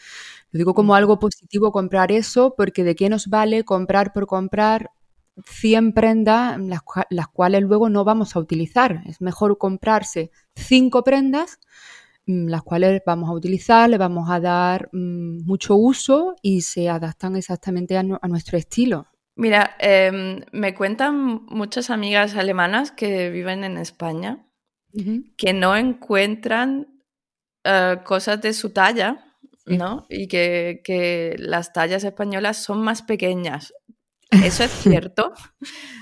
Lo 0.52 0.58
digo 0.58 0.72
como 0.72 0.94
algo 0.94 1.18
positivo 1.18 1.70
comprar 1.70 2.12
eso, 2.12 2.54
porque 2.56 2.82
de 2.82 2.94
qué 2.94 3.10
nos 3.10 3.26
vale 3.28 3.62
comprar 3.62 4.14
por 4.14 4.26
comprar 4.26 4.92
100 5.44 5.92
prendas, 5.92 6.58
las, 6.58 6.80
las 7.10 7.28
cuales 7.28 7.60
luego 7.62 7.90
no 7.90 8.04
vamos 8.04 8.36
a 8.36 8.38
utilizar. 8.40 9.02
Es 9.06 9.20
mejor 9.20 9.58
comprarse 9.58 10.30
5 10.54 11.04
prendas, 11.04 11.60
mm, 12.26 12.46
las 12.48 12.62
cuales 12.62 13.02
vamos 13.04 13.28
a 13.28 13.34
utilizar, 13.34 13.90
le 13.90 13.98
vamos 13.98 14.30
a 14.30 14.40
dar 14.40 14.88
mm, 14.92 15.44
mucho 15.44 15.76
uso 15.76 16.36
y 16.40 16.62
se 16.62 16.88
adaptan 16.88 17.36
exactamente 17.36 17.98
a, 17.98 18.02
nuestro 18.02 18.56
estilo. 18.56 19.08
Mira, 19.36 19.76
em, 19.78 20.40
me 20.52 20.74
cuentan 20.74 21.44
muchas 21.46 21.90
amigas 21.90 22.34
alemanas 22.36 22.90
que 22.90 23.30
viven 23.30 23.64
en 23.64 23.76
España 23.76 24.42
que 25.36 25.52
no 25.52 25.76
encuentran 25.76 27.02
eh, 27.64 27.98
cosas 28.02 28.40
de 28.40 28.54
su 28.54 28.70
talla, 28.70 29.22
¿no? 29.66 30.06
Y 30.08 30.26
que, 30.26 31.36
las 31.38 31.74
tallas 31.74 32.02
españolas 32.02 32.62
son 32.62 32.80
más 32.80 33.02
pequeñas. 33.02 33.74
¿Eso 34.30 34.64
es 34.64 34.70
cierto? 34.70 35.34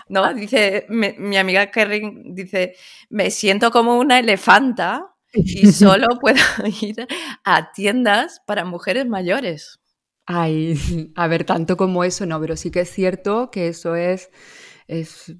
¿No? 0.08 0.32
Dice, 0.32 0.86
mi 0.88 1.36
amiga 1.36 1.72
Kerrin 1.72 2.36
dice, 2.36 2.76
me 3.10 3.32
siento 3.32 3.72
como 3.72 3.98
una 3.98 4.20
elefanta 4.20 5.14
y 5.34 5.66
solo 5.72 6.06
puedo 6.20 6.38
ir 6.82 7.06
a 7.44 7.72
tiendas 7.72 8.40
para 8.46 8.64
mujeres 8.64 9.06
mayores. 9.06 9.80
Ay, 10.26 10.74
a 11.16 11.26
ver, 11.28 11.44
tanto 11.44 11.76
como 11.76 12.04
eso 12.04 12.26
no, 12.26 12.40
pero 12.40 12.56
sí 12.56 12.70
que 12.70 12.80
es 12.80 12.90
cierto 12.90 13.50
que 13.50 13.68
eso 13.68 13.94
es, 13.96 14.30
es 14.88 15.36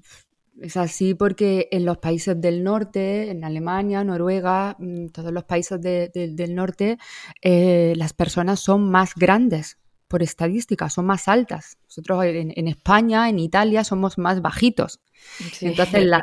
es 0.61 0.77
así 0.77 1.13
porque 1.13 1.67
en 1.71 1.85
los 1.85 1.97
países 1.97 2.39
del 2.39 2.63
norte, 2.63 3.29
en 3.29 3.43
Alemania, 3.43 4.03
Noruega, 4.03 4.75
mm, 4.79 5.07
todos 5.07 5.31
los 5.31 5.43
países 5.43 5.81
del 5.81 6.55
norte, 6.55 6.97
eh, 7.41 7.93
las 7.95 8.13
personas 8.13 8.59
son 8.59 8.89
más 8.89 9.13
grandes 9.15 9.77
por 10.07 10.23
estadística, 10.23 10.89
son 10.89 11.05
más 11.05 11.27
altas. 11.27 11.77
Nosotros 11.85 12.23
en, 12.25 12.67
España, 12.67 13.27
en 13.27 13.39
Italia, 13.39 13.83
somos 13.83 14.17
más 14.17 14.41
bajitos. 14.41 15.01
Entonces, 15.61 16.05
la, 16.05 16.21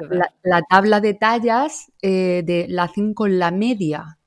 tabla 0.68 1.00
de 1.00 1.14
tallas 1.14 1.92
eh, 2.00 2.42
de, 2.44 2.66
la 2.68 2.84
hacen 2.84 3.14
con 3.14 3.38
la 3.38 3.50
media 3.50 4.18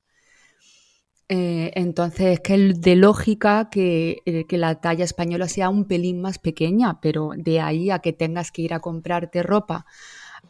eh, 1.27 1.72
entonces, 1.75 2.34
es 2.34 2.39
que 2.41 2.58
de 2.58 2.96
lógica 2.96 3.70
que, 3.72 4.22
eh, 4.25 4.46
que, 4.46 4.58
la 4.58 4.75
talla 4.79 5.03
española 5.03 5.48
sea 5.48 5.70
un 5.70 5.86
pelín 5.86 6.22
más 6.22 6.38
pequeña, 6.38 7.01
pero 7.01 7.32
de 7.36 7.60
ahí 7.62 7.89
a 7.89 8.00
que 8.00 8.13
tengas 8.13 8.51
que 8.51 8.62
ir 8.62 8.74
a 8.74 8.79
comprarte 8.79 9.41
ropa 9.41 9.86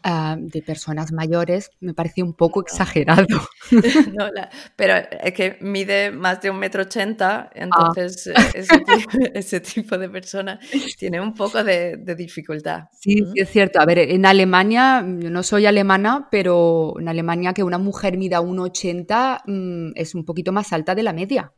Ah, 0.08 0.38
de 0.38 0.62
personas 0.62 1.12
mayores 1.12 1.72
me 1.80 1.96
parece 1.96 2.22
un 2.22 2.36
poco 2.36 2.62
exagerado. 2.62 3.26
pero 4.76 4.94
es 5.20 5.34
que 5.34 5.58
mide 5.62 6.12
más 6.12 6.40
de 6.44 6.52
un 6.52 6.60
metro 6.60 6.84
ochenta, 6.84 7.50
entonces 7.56 8.30
ah. 8.36 8.52
ese, 9.34 9.62
tipo, 9.62 9.98
de 9.98 10.08
persona 10.08 10.60
tiene 11.00 11.20
un 11.20 11.34
poco 11.34 11.64
de, 11.64 11.98
dificultad. 12.16 12.84
Sí, 12.92 13.16
sí, 13.16 13.34
es 13.34 13.50
cierto. 13.50 13.82
A 13.82 13.86
ver, 13.88 13.98
en 13.98 14.28
Alemania, 14.28 15.04
yo 15.04 15.32
no 15.32 15.42
soy 15.42 15.66
alemana, 15.66 16.28
pero 16.30 16.94
en 17.00 17.08
Alemania 17.08 17.54
que 17.54 17.64
una 17.64 17.80
mujer 17.80 18.16
mida 18.16 18.42
1,80 18.42 19.42
mm, 19.48 19.94
es 19.96 20.14
un 20.14 20.24
poquito 20.24 20.52
más 20.52 20.72
alta 20.72 20.94
de 20.94 21.02
la 21.02 21.14
media. 21.14 21.52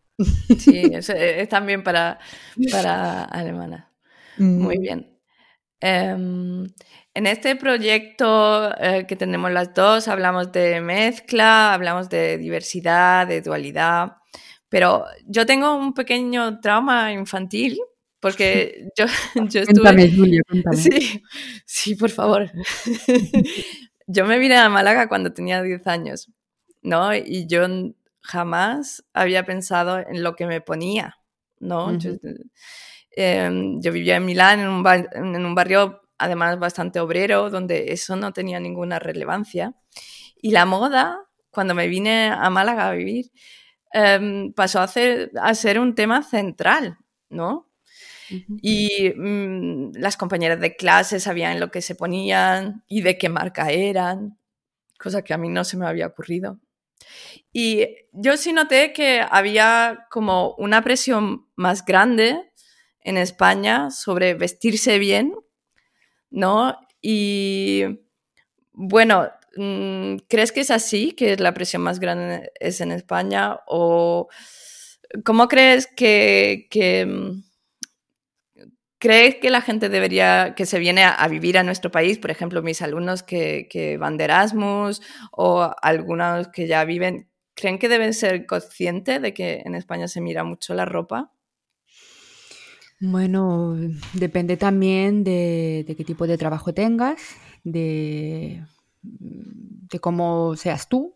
Sí, 0.58 0.84
es, 0.94 1.10
es 1.10 1.50
también 1.50 1.84
para, 1.84 2.18
para 2.72 3.26
alemana. 3.26 3.92
Muy 4.38 4.78
mm. 4.78 4.82
bien. 4.82 5.17
Em, 5.80 6.66
en 7.14 7.28
este 7.28 7.56
proyecto 7.56 8.76
eh, 8.80 9.06
que 9.08 9.16
tenemos 9.16 9.52
las 9.52 9.74
dos 9.74 10.08
hablamos 10.08 10.52
de 10.52 10.82
mezcla, 10.82 11.74
hablamos 11.74 12.10
de 12.10 12.38
diversidad, 12.38 13.28
de 13.28 13.42
dualidad, 13.42 14.18
pero 14.70 15.06
yo 15.26 15.46
tengo 15.46 15.76
un 15.76 15.94
pequeño 15.94 16.60
trauma 16.60 17.12
infantil 17.12 17.80
porque 18.20 18.90
yo, 18.98 19.06
yo 19.50 19.62
estuve... 19.62 19.82
Cuéntame, 19.82 20.12
Julia, 20.12 20.42
cuéntame. 20.48 20.78
Sí, 20.78 21.24
sí, 21.66 21.96
por 21.96 22.10
favor. 22.10 22.50
yo 24.08 24.26
me 24.26 24.40
vine 24.40 24.58
a 24.58 24.70
Málaga 24.70 25.08
cuando 25.08 25.34
tenía 25.34 25.62
10 25.62 25.86
años, 25.88 26.32
¿no? 26.82 27.14
Y 27.16 27.46
yo 27.48 27.68
jamás 28.22 29.06
había 29.14 29.46
pensado 29.46 30.00
en 30.00 30.24
lo 30.24 30.36
que 30.36 30.48
me 30.48 30.62
ponía, 30.62 31.18
¿no? 31.60 31.98
Yo 31.98 32.12
vivía 33.92 34.18
en 34.18 34.26
Milán, 34.26 34.60
en 34.60 34.70
un, 34.70 34.86
en 35.36 35.46
un 35.46 35.56
barrio 35.56 36.02
además 36.18 36.60
bastante 36.60 37.00
obrero, 37.00 37.50
donde 37.50 37.92
eso 37.94 38.16
no 38.16 38.34
tenía 38.34 38.60
ninguna 38.60 39.00
relevancia. 39.00 39.74
Y 40.42 40.52
la 40.52 40.66
moda, 40.66 41.20
cuando 41.52 41.76
me 41.76 41.88
vine 41.88 42.30
a 42.30 42.50
Málaga 42.50 42.90
a 42.90 42.94
vivir, 42.94 43.32
em, 43.94 44.54
pasó 44.54 44.82
a, 44.82 44.88
ser- 44.88 45.32
a 45.42 45.54
ser 45.56 45.80
un 45.80 45.96
tema 45.96 46.24
central, 46.24 46.98
¿no? 47.30 47.70
Y 48.62 49.12
mm, 49.16 49.92
las 49.96 50.18
compañeras 50.18 50.60
de 50.60 50.76
clase 50.76 51.20
sabían 51.20 51.60
lo 51.60 51.72
que 51.72 51.82
se 51.82 51.96
ponían 51.96 52.84
y 52.88 53.02
de 53.02 53.18
qué 53.18 53.30
marca 53.30 53.70
eran, 53.72 54.38
cosa 55.00 55.24
que 55.24 55.34
a 55.34 55.38
mí 55.40 55.50
no 55.50 55.64
se 55.66 55.78
me 55.78 55.88
había 55.88 56.08
ocurrido. 56.08 56.60
Y 57.54 57.88
yo 58.14 58.38
sí 58.38 58.54
noté 58.54 58.94
que 58.94 59.22
había 59.30 60.08
como 60.12 60.56
una 60.58 60.84
presión 60.84 61.48
más 61.56 61.86
grande 61.86 62.47
en 63.08 63.18
España 63.18 63.90
sobre 63.90 64.34
vestirse 64.34 65.00
bien, 65.00 65.34
¿no? 66.30 66.78
Y 67.02 67.84
bueno, 68.74 69.30
mm, 69.56 70.18
¿crees 70.28 70.52
que 70.52 70.60
es 70.60 70.72
así, 70.72 71.14
que 71.14 71.38
la 71.38 71.54
presión 71.54 71.82
más 71.84 72.02
grande 72.02 72.52
es 72.60 72.82
en 72.82 72.92
España? 72.92 73.60
¿O 73.66 74.28
cómo 75.24 75.48
crees 75.48 75.88
que, 75.88 76.68
que, 76.70 77.06
mm, 77.06 77.44
crees 79.00 79.36
que 79.36 79.52
la 79.52 79.62
gente 79.62 79.88
debería, 79.88 80.54
que 80.56 80.66
se 80.66 80.78
viene 80.80 81.04
a, 81.06 81.28
vivir 81.30 81.58
a 81.58 81.64
nuestro 81.64 81.92
país, 81.92 82.18
por 82.20 82.32
ejemplo, 82.32 82.62
mis 82.62 82.82
alumnos 82.82 83.24
que, 83.24 83.68
que 83.70 83.98
van 83.98 84.18
de 84.18 84.26
Erasmus 84.26 85.02
o 85.32 85.72
algunos 85.82 86.50
que 86.50 86.68
ya 86.68 86.84
viven, 86.84 87.30
¿creen 87.56 87.80
que 87.80 87.88
deben 87.88 88.14
ser 88.14 88.46
conscientes 88.46 89.22
de 89.22 89.34
que 89.34 89.62
en 89.66 89.76
España 89.76 90.10
se 90.10 90.20
mira 90.20 90.44
mucho 90.44 90.74
la 90.74 90.84
ropa? 90.86 91.32
Bueno, 93.00 93.76
depende 94.14 94.58
también 94.58 95.24
de, 95.24 95.84
de 95.88 95.96
qué 95.96 96.04
tipo 96.04 96.26
de 96.26 96.38
trabajo 96.38 96.74
tengas, 96.74 97.22
de, 97.64 98.64
de 99.04 100.00
cómo 100.00 100.56
seas 100.56 100.90
tú. 100.90 101.16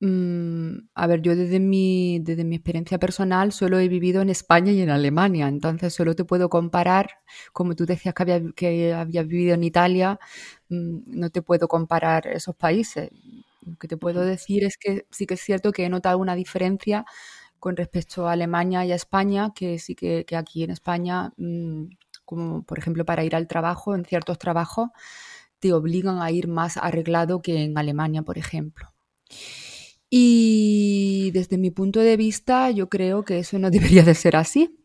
Mm, 0.00 0.88
a 0.94 1.06
ver, 1.06 1.22
yo 1.22 1.36
desde 1.36 1.60
mi, 1.60 2.20
desde 2.20 2.44
mi 2.44 2.56
experiencia 2.56 2.98
personal 2.98 3.52
solo 3.52 3.78
he 3.80 3.88
vivido 3.88 4.22
en 4.22 4.30
España 4.30 4.72
y 4.72 4.80
en 4.82 4.90
Alemania, 4.90 5.48
entonces 5.48 5.94
solo 5.94 6.14
te 6.16 6.24
puedo 6.24 6.48
comparar, 6.50 7.10
como 7.52 7.76
tú 7.76 7.86
decías 7.86 8.14
que, 8.14 8.22
había, 8.24 8.42
que 8.56 8.94
habías 8.94 9.26
vivido 9.28 9.54
en 9.54 9.64
Italia, 9.64 10.18
mm, 10.70 11.00
no 11.06 11.30
te 11.30 11.42
puedo 11.42 11.68
comparar 11.68 12.26
esos 12.28 12.56
países. 12.56 13.10
Lo 13.66 13.76
que 13.78 13.88
te 13.88 13.96
puedo 13.96 14.22
decir 14.22 14.64
es 14.64 14.76
que 14.78 15.06
sí 15.10 15.26
que 15.26 15.34
es 15.34 15.40
cierto 15.40 15.72
que 15.72 15.84
he 15.86 15.88
notado 15.90 16.18
una 16.18 16.34
diferencia 16.36 17.04
con 17.64 17.78
respecto 17.78 18.28
a 18.28 18.32
Alemania 18.32 18.84
y 18.84 18.92
a 18.92 18.94
España, 18.94 19.54
que 19.54 19.78
sí 19.78 19.94
que, 19.94 20.26
que 20.26 20.36
aquí 20.36 20.64
en 20.64 20.70
España, 20.70 21.32
mm, 21.38 21.84
como 22.26 22.62
por 22.62 22.78
ejemplo 22.78 23.06
para 23.06 23.24
ir 23.24 23.34
al 23.34 23.48
trabajo, 23.48 23.94
en 23.94 24.04
ciertos 24.04 24.38
trabajos 24.38 24.90
te 25.60 25.72
obligan 25.72 26.20
a 26.20 26.30
ir 26.30 26.46
más 26.46 26.76
arreglado 26.76 27.40
que 27.40 27.64
en 27.64 27.78
Alemania, 27.78 28.20
por 28.20 28.36
ejemplo. 28.36 28.92
Y 30.10 31.30
desde 31.32 31.56
mi 31.56 31.70
punto 31.70 32.00
de 32.00 32.18
vista, 32.18 32.70
yo 32.70 32.90
creo 32.90 33.24
que 33.24 33.38
eso 33.38 33.58
no 33.58 33.70
debería 34.00 34.02
de 34.02 34.14
ser 34.14 34.36
así. 34.36 34.78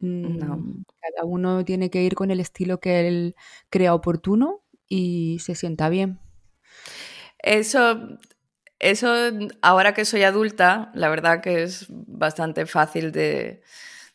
No. 0.00 0.56
Mm, 0.56 0.84
Cada 1.02 1.26
uno 1.26 1.66
tiene 1.66 1.90
que 1.90 2.02
ir 2.02 2.14
con 2.14 2.30
el 2.30 2.40
estilo 2.40 2.80
que 2.80 3.06
él 3.06 3.34
crea 3.68 3.92
oportuno 3.92 4.62
y 4.88 5.38
se 5.40 5.54
sienta 5.54 5.90
bien. 5.90 6.18
Eso, 7.42 7.98
eso, 8.82 9.14
ahora 9.62 9.94
que 9.94 10.04
soy 10.04 10.24
adulta, 10.24 10.90
la 10.94 11.08
verdad 11.08 11.40
que 11.40 11.62
es 11.62 11.86
bastante 11.88 12.66
fácil 12.66 13.12
de, 13.12 13.62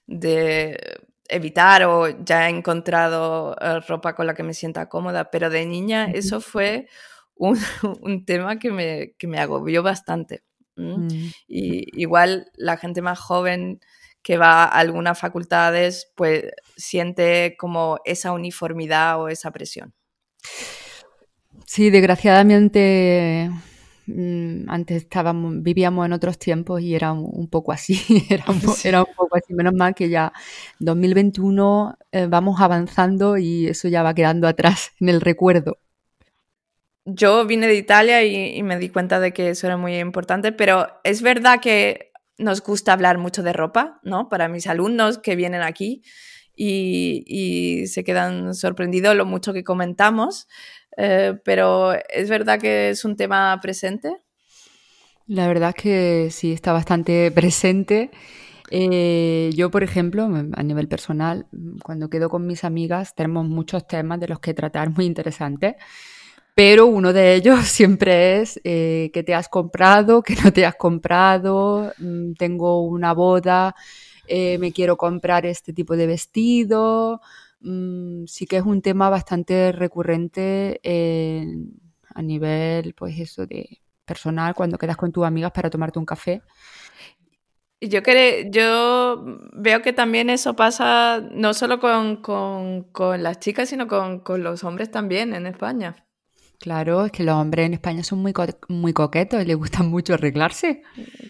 de 0.05 0.99
evitar 1.29 1.85
o 1.85 2.09
ya 2.25 2.47
he 2.47 2.49
encontrado 2.49 3.55
eh, 3.61 3.79
ropa 3.87 4.13
con 4.13 4.27
la 4.27 4.33
que 4.33 4.43
me 4.43 4.53
sienta 4.53 4.89
cómoda, 4.89 5.31
pero 5.31 5.49
de 5.49 5.65
niña 5.65 6.11
eso 6.11 6.41
fue 6.41 6.89
un, 7.35 7.57
un 8.01 8.25
tema 8.25 8.59
que 8.59 8.71
me, 8.71 9.13
que 9.17 9.27
me 9.27 9.39
agobió 9.39 9.83
bastante. 9.83 10.43
Mm. 10.75 11.07
Y 11.47 12.01
igual 12.01 12.51
la 12.55 12.75
gente 12.75 13.01
más 13.01 13.19
joven 13.19 13.79
que 14.21 14.37
va 14.37 14.65
a 14.65 14.67
algunas 14.67 15.17
facultades, 15.17 16.11
pues 16.15 16.43
siente 16.75 17.55
como 17.57 17.99
esa 18.03 18.33
uniformidad 18.33 19.21
o 19.21 19.29
esa 19.29 19.51
presión. 19.51 19.93
Sí, 21.65 21.89
desgraciadamente 21.89 23.49
antes 24.07 25.03
estábamos, 25.03 25.61
vivíamos 25.61 26.05
en 26.05 26.13
otros 26.13 26.39
tiempos 26.39 26.81
y 26.81 26.95
era 26.95 27.11
un, 27.11 27.29
un 27.31 27.49
poco 27.49 27.71
así, 27.71 28.01
un, 28.47 28.61
era 28.83 29.03
un 29.03 29.13
poco 29.15 29.37
así. 29.37 29.53
Menos 29.53 29.73
mal 29.73 29.93
que 29.93 30.09
ya 30.09 30.31
2021 30.79 31.97
eh, 32.11 32.27
vamos 32.27 32.61
avanzando 32.61 33.37
y 33.37 33.67
eso 33.67 33.87
ya 33.87 34.03
va 34.03 34.13
quedando 34.13 34.47
atrás 34.47 34.91
en 34.99 35.09
el 35.09 35.21
recuerdo. 35.21 35.77
Yo 37.05 37.45
vine 37.45 37.67
de 37.67 37.75
Italia 37.75 38.23
y, 38.23 38.57
y 38.57 38.63
me 38.63 38.77
di 38.77 38.89
cuenta 38.89 39.19
de 39.19 39.31
que 39.31 39.49
eso 39.49 39.67
era 39.67 39.77
muy 39.77 39.97
importante, 39.97 40.51
pero 40.51 40.87
es 41.03 41.21
verdad 41.21 41.59
que 41.61 42.11
nos 42.37 42.61
gusta 42.61 42.93
hablar 42.93 43.17
mucho 43.17 43.43
de 43.43 43.53
ropa, 43.53 43.99
¿no? 44.03 44.29
Para 44.29 44.47
mis 44.47 44.67
alumnos 44.67 45.17
que 45.17 45.35
vienen 45.35 45.61
aquí 45.61 46.03
y, 46.57 47.85
se 47.87 48.03
quedan 48.03 48.53
sorprendidos 48.55 49.15
lo 49.15 49.25
mucho 49.25 49.53
que 49.53 49.63
comentamos, 49.63 50.47
eh, 50.97 51.39
pero 51.45 51.93
es 51.93 52.29
verdad 52.29 52.59
que 52.59 52.89
es 52.89 53.05
un 53.05 53.15
tema 53.15 53.59
presente. 53.61 54.17
La 55.27 55.47
verdad 55.47 55.73
es 55.75 55.83
que 55.83 56.29
sí 56.31 56.51
está 56.51 56.73
bastante 56.73 57.31
presente. 57.35 58.11
Eh, 58.69 59.51
yo, 59.55 59.71
por 59.71 59.83
ejemplo, 59.83 60.25
a 60.25 60.63
nivel 60.63 60.87
personal, 60.87 61.47
cuando 61.83 62.09
quedo 62.09 62.29
con 62.29 62.45
mis 62.47 62.63
amigas, 62.63 63.15
tenemos 63.15 63.45
muchos 63.45 63.87
temas 63.87 64.19
de 64.19 64.27
los 64.27 64.39
que 64.39 64.53
tratar 64.53 64.89
muy 64.89 65.05
interesantes. 65.05 65.75
Pero 66.55 66.87
uno 66.87 67.13
de 67.13 67.35
ellos 67.35 67.59
siempre 67.65 68.41
es 68.41 68.59
eh, 68.63 69.11
qué 69.13 69.23
te 69.23 69.35
has 69.35 69.47
comprado, 69.47 70.23
qué 70.23 70.35
no 70.43 70.51
te 70.51 70.65
has 70.65 70.75
comprado, 70.75 71.93
mm, 71.99 72.33
tengo 72.33 72.81
una 72.81 73.13
boda, 73.13 73.75
eh, 74.27 74.57
me 74.59 74.71
quiero 74.71 74.97
comprar 74.97 75.45
este 75.45 75.73
tipo 75.73 75.95
de 75.97 76.07
vestido. 76.07 77.21
Mm, 77.61 78.25
sí 78.27 78.45
que 78.45 78.57
es 78.57 78.63
un 78.63 78.81
tema 78.81 79.09
bastante 79.09 79.71
recurrente 79.71 80.79
en- 80.83 81.73
a 82.15 82.21
nivel, 82.21 82.93
pues 82.95 83.19
eso, 83.19 83.45
de 83.45 83.79
personal, 84.05 84.55
cuando 84.55 84.77
quedas 84.77 84.97
con 84.97 85.11
tus 85.11 85.25
amigas 85.25 85.51
para 85.51 85.69
tomarte 85.69 85.99
un 85.99 86.05
café. 86.05 86.41
Yo, 87.79 88.01
cre- 88.01 88.49
yo 88.51 89.23
veo 89.53 89.81
que 89.83 89.93
también 89.93 90.29
eso 90.31 90.55
pasa 90.55 91.21
no 91.31 91.53
solo 91.53 91.79
con, 91.79 92.17
con- 92.23 92.83
con 92.91 93.21
las 93.21 93.39
chicas, 93.39 93.69
sino 93.69 93.87
con, 93.87 94.19
con 94.21 94.43
los 94.43 94.63
hombres 94.63 94.89
también 94.89 95.33
en 95.35 95.45
España. 95.45 96.06
Claro, 96.59 97.05
es 97.05 97.11
que 97.11 97.23
los 97.23 97.35
hombres 97.35 97.67
en 97.67 97.73
España 97.75 98.03
son 98.03 98.19
muy, 98.19 98.33
co- 98.33 98.45
muy 98.67 98.91
coquetos 98.93 99.41
y 99.41 99.45
les 99.45 99.55
gusta 99.55 99.83
mucho 99.83 100.15
arreglarse. 100.15 100.81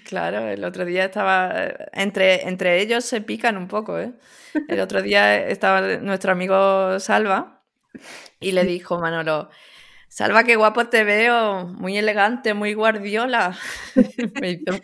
Claro, 0.05 0.47
el 0.47 0.63
otro 0.63 0.85
día 0.85 1.05
estaba, 1.05 1.53
entre, 1.93 2.47
entre 2.47 2.81
ellos 2.81 3.03
se 3.03 3.19
pican 3.21 3.57
un 3.57 3.67
poco, 3.67 3.99
¿eh? 3.99 4.13
El 4.69 4.79
otro 4.79 5.01
día 5.01 5.37
estaba 5.47 5.81
nuestro 5.97 6.31
amigo 6.31 6.99
Salva 6.99 7.61
y 8.39 8.53
le 8.53 8.65
dijo 8.65 8.99
Manolo, 8.99 9.49
Salva, 10.09 10.43
qué 10.45 10.55
guapo 10.55 10.87
te 10.87 11.03
veo, 11.03 11.67
muy 11.67 11.97
elegante, 11.97 12.53
muy 12.53 12.73
guardiola. 12.73 13.57
Me 14.41 14.51
hizo- 14.51 14.79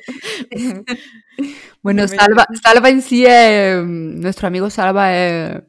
Bueno, 1.82 2.04
me 2.10 2.18
Salva, 2.18 2.46
Salva 2.64 2.90
en 2.90 3.02
sí 3.02 3.26
es, 3.28 3.84
nuestro 3.86 4.48
amigo 4.48 4.70
Salva 4.70 5.16
es, 5.16 5.62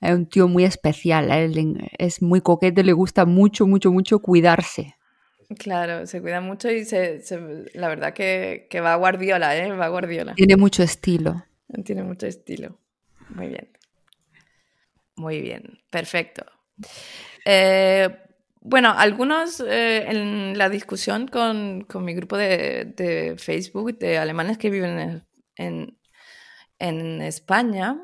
es 0.00 0.12
un 0.14 0.26
tío 0.28 0.48
muy 0.48 0.64
especial, 0.64 1.28
es 1.98 2.22
muy 2.22 2.40
coqueto, 2.40 2.82
le 2.82 2.92
gusta 2.92 3.24
mucho, 3.26 3.66
mucho, 3.66 3.90
mucho 3.92 4.20
cuidarse. 4.20 4.94
Claro, 5.58 6.06
se 6.06 6.20
cuida 6.20 6.40
mucho 6.40 6.70
y 6.70 6.84
se, 6.84 7.22
se- 7.22 7.40
la 7.74 7.88
verdad 7.88 8.12
que, 8.12 8.66
que 8.70 8.80
va 8.80 8.94
guardiola, 8.96 9.56
¿eh? 9.56 9.72
Va 9.72 9.88
guardiola. 9.88 10.34
Tiene 10.34 10.56
mucho 10.56 10.82
estilo. 10.82 11.44
Tiene 11.84 12.02
mucho 12.02 12.26
estilo. 12.26 12.78
Muy 13.30 13.48
bien. 13.48 13.68
Muy 15.16 15.40
bien, 15.40 15.80
perfecto. 15.90 16.44
Eh, 17.44 18.08
bueno, 18.60 18.92
algunos 18.96 19.60
eh, 19.60 20.04
en 20.10 20.58
la 20.58 20.68
discusión 20.68 21.28
con, 21.28 21.82
con 21.82 22.04
mi 22.04 22.14
grupo 22.14 22.36
de, 22.36 22.92
de 22.96 23.36
Facebook 23.38 23.98
de 23.98 24.18
alemanes 24.18 24.58
que 24.58 24.70
viven 24.70 24.98
en, 24.98 25.26
en- 25.56 25.98
en 26.78 27.22
España, 27.22 27.98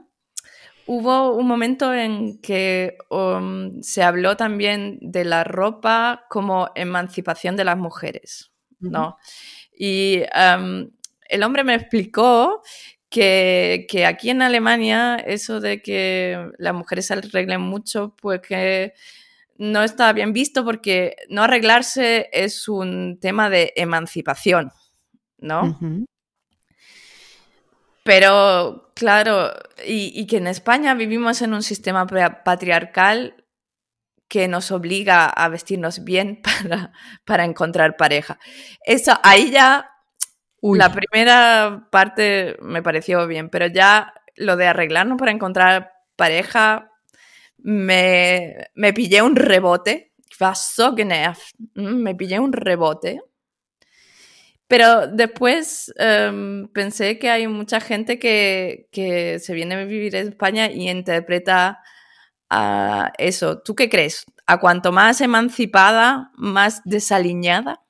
hubo 0.87 1.35
un 1.35 1.47
momento 1.47 1.95
en 1.95 2.41
que 2.41 2.97
um, 3.11 3.83
se 3.83 4.03
habló 4.03 4.37
también 4.37 4.99
de 5.01 5.25
la 5.25 5.45
ropa 5.45 6.27
como 6.29 6.71
emancipación 6.75 7.57
de 7.57 7.65
las 7.65 7.77
mujeres, 7.77 8.53
¿no? 8.81 9.17
Y 9.77 10.23
um, 10.35 10.91
el 11.29 11.43
hombre 11.43 11.65
me 11.65 11.75
explicó 11.75 12.63
que, 13.09 13.87
que 13.89 14.07
aquí 14.07 14.31
en 14.31 14.43
Alemania 14.43 15.17
eso 15.17 15.61
de 15.61 15.81
que 15.83 16.51
las 16.59 16.75
mujeres 16.75 17.07
se 17.07 17.15
arreglen 17.15 17.61
mucho, 17.61 18.15
pues 18.21 18.41
que 18.41 18.93
no 19.57 19.83
está 19.83 20.13
bien 20.13 20.33
visto 20.33 20.65
porque 20.65 21.17
no 21.29 21.45
arreglarse 21.45 22.29
es 22.33 22.69
un 22.69 23.19
tema 23.21 23.49
de 23.51 23.73
emancipación, 23.77 24.73
¿no? 25.39 25.65
Ujú. 25.65 26.07
Pero, 28.05 28.93
claro, 28.95 29.51
y, 29.85 30.27
que 30.27 30.37
en 30.37 30.47
España 30.47 30.95
vivimos 30.95 31.41
en 31.41 31.55
un 31.55 31.63
sistema 31.63 32.07
patriarcal 32.07 33.45
que 34.29 34.47
nos 34.47 34.71
obliga 34.71 35.27
a 35.27 35.49
vestirnos 35.49 36.05
bien 36.05 36.43
para, 36.63 36.93
para 37.25 37.45
encontrar 37.45 37.97
pareja. 37.97 38.39
Eso, 38.85 39.19
ahí 39.23 39.51
ya, 39.51 39.91
la 40.61 40.93
primera 40.93 41.89
parte 41.91 42.57
me 42.61 42.83
pareció 42.83 43.27
bien, 43.27 43.49
pero 43.49 43.67
ya 43.69 44.13
lo 44.37 44.57
de 44.57 44.67
arreglarnos 44.67 45.19
para 45.19 45.33
encontrar 45.33 45.93
pareja, 46.15 46.91
me, 47.57 48.69
me 48.75 48.93
pillé 48.93 49.23
un 49.23 49.35
rebote. 49.35 50.13
Mm, 51.75 52.03
me 52.03 52.15
pillé 52.15 52.39
un 52.39 52.53
rebote 52.53 53.23
pero 54.75 55.07
después 55.07 55.95
em, 55.99 56.67
pensé 56.67 57.17
que 57.21 57.31
hay 57.31 57.47
mucha 57.47 57.79
gente 57.79 58.19
que, 58.19 58.89
que, 58.91 59.39
se 59.39 59.55
viene 59.55 59.77
a 59.77 59.85
vivir 59.85 60.17
en 60.17 60.27
España 60.27 60.69
y 60.69 60.91
interpreta 60.91 61.79
uh, 62.51 63.05
eso. 63.17 63.61
¿Tú 63.61 63.77
qué 63.77 63.89
crees? 63.89 64.27
¿A 64.49 64.59
cuanto 64.59 64.91
más 64.91 65.21
emancipada, 65.21 66.33
más 66.35 66.83
desaliñada? 66.85 67.85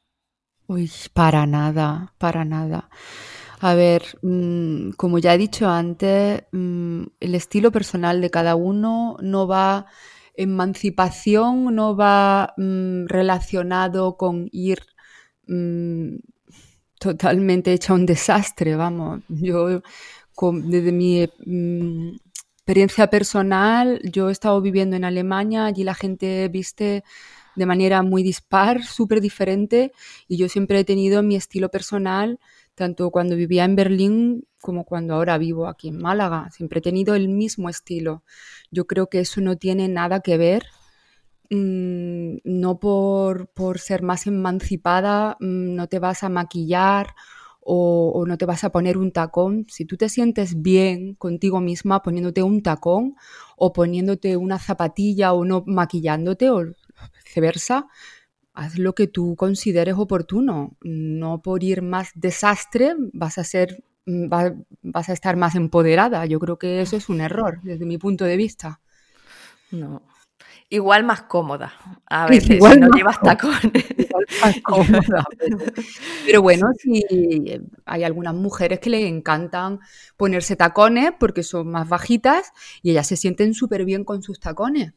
Uy, 0.67 0.91
para 1.15 1.47
nada, 1.47 2.13
para 2.19 2.45
nada. 2.45 2.91
A 3.61 3.75
ver, 3.75 4.03
mm, 4.21 4.91
como 4.99 5.19
ya 5.19 5.33
he 5.33 5.39
dicho 5.39 5.71
antes, 5.71 6.43
mm, 6.53 7.03
el 7.19 7.35
estilo 7.35 7.73
personal 7.73 8.21
de 8.21 8.29
cada 8.29 8.57
uno 8.57 9.17
no 9.23 9.49
va, 9.49 9.87
emancipación 10.35 11.75
no 11.75 11.97
va 11.97 12.53
mm, 12.59 13.07
relacionado 13.07 14.19
con 14.19 14.51
ir 14.53 14.81
totalmente 17.05 17.73
hecha 17.73 17.93
un 17.93 18.07
desastre, 18.07 18.77
vamos. 18.77 19.23
Yo, 19.29 19.83
desde 20.53 20.91
mi 20.91 21.29
mm, 21.45 22.17
experiencia 22.57 23.09
personal, 23.09 24.01
yo 24.05 24.31
he 24.31 24.33
estado 24.33 24.61
viviendo 24.63 24.97
en 24.97 25.05
Alemania, 25.05 25.67
allí 25.67 25.85
la 25.85 25.95
gente 25.95 26.49
viste 26.49 27.05
de 27.57 27.67
manera 27.67 28.03
muy 28.03 28.23
dispar, 28.23 28.83
súper 28.83 29.21
diferente, 29.21 29.93
y 30.29 30.39
yo 30.39 30.49
siempre 30.49 30.81
he 30.81 30.85
tenido 30.85 31.23
mi 31.23 31.37
estilo 31.37 31.69
personal, 31.69 32.41
tanto 32.75 33.11
cuando 33.11 33.37
vivía 33.37 33.65
en 33.65 33.77
Berlín 33.77 34.47
como 34.63 34.85
cuando 34.85 35.15
ahora 35.15 35.37
vivo 35.37 35.69
aquí 35.69 35.89
en 35.89 35.99
Málaga. 35.99 36.49
Siempre 36.51 36.79
he 36.79 36.83
tenido 36.83 37.15
el 37.15 37.29
mismo 37.29 37.69
estilo. 37.69 38.25
Yo 38.71 38.87
creo 38.87 39.09
que 39.09 39.21
eso 39.21 39.43
no 39.43 39.57
tiene 39.57 39.89
nada 39.89 40.21
que 40.21 40.39
ver 40.39 40.65
Mm, 41.51 42.39
no 42.45 42.79
por, 42.81 43.79
ser 43.79 44.03
más 44.03 44.27
emancipada, 44.27 45.37
mm, 45.41 45.75
no 45.75 45.89
te 45.89 45.99
vas 45.99 46.23
a 46.23 46.29
maquillar 46.29 47.15
o, 47.61 48.25
no 48.27 48.39
te 48.39 48.47
vas 48.47 48.65
a 48.65 48.71
poner 48.71 48.99
un 48.99 49.13
tacón. 49.13 49.67
Si 49.69 49.85
tú 49.85 49.97
te 49.97 50.09
sientes 50.09 50.63
bien 50.63 51.15
contigo 51.15 51.61
misma 51.61 52.03
poniéndote 52.03 52.43
un 52.43 52.63
tacón 52.63 53.17
o 53.57 53.73
poniéndote 53.73 54.37
una 54.37 54.59
zapatilla 54.59 55.33
o 55.33 55.45
no 55.45 55.65
maquillándote 55.67 56.51
o 56.51 56.65
viceversa, 57.25 57.89
haz 58.55 58.79
lo 58.79 58.95
que 58.95 59.07
tú 59.09 59.37
consideres 59.37 59.97
oportuno. 59.97 60.77
No 60.83 61.43
por 61.43 61.65
ir 61.65 61.83
más 61.83 62.11
desastre 62.15 62.95
vas 63.13 63.39
a 63.39 63.45
ser 63.45 63.85
mm, 64.07 64.29
vas 64.83 65.09
a 65.09 65.13
estar 65.13 65.37
más 65.37 65.55
empoderada. 65.57 66.27
Yo 66.27 66.41
creo 66.41 66.59
que 66.59 66.83
eso 66.83 66.97
es 66.97 67.09
un 67.09 67.21
error 67.21 67.61
desde 67.63 67.87
mi 67.87 67.99
punto 67.99 68.25
de 68.25 68.37
vista. 68.37 68.81
No, 69.71 70.03
Igual 70.75 71.05
más 71.05 71.23
cómoda, 71.23 71.73
a 72.07 72.27
veces, 72.29 72.57
igual 72.57 72.75
si 72.75 72.81
no 72.81 72.89
llevas 72.89 73.21
tacones. 73.21 73.63
Igual 73.97 74.27
más 74.43 74.61
cómoda. 74.65 75.25
Pero 76.27 76.43
bueno, 76.43 76.67
sí, 76.77 77.05
hay 77.85 78.03
algunas 78.03 78.35
mujeres 78.35 78.81
que 78.81 78.91
le 78.91 79.07
encantan 79.07 79.79
ponerse 80.17 80.57
tacones 80.57 81.13
porque 81.17 81.45
son 81.45 81.71
más 81.71 81.89
bajitas 81.89 82.53
y 82.83 82.91
ellas 82.91 83.07
se 83.07 83.17
sienten 83.17 83.55
súper 83.55 83.85
bien 83.85 84.03
con 84.03 84.25
sus 84.25 84.41
tacones. 84.41 84.95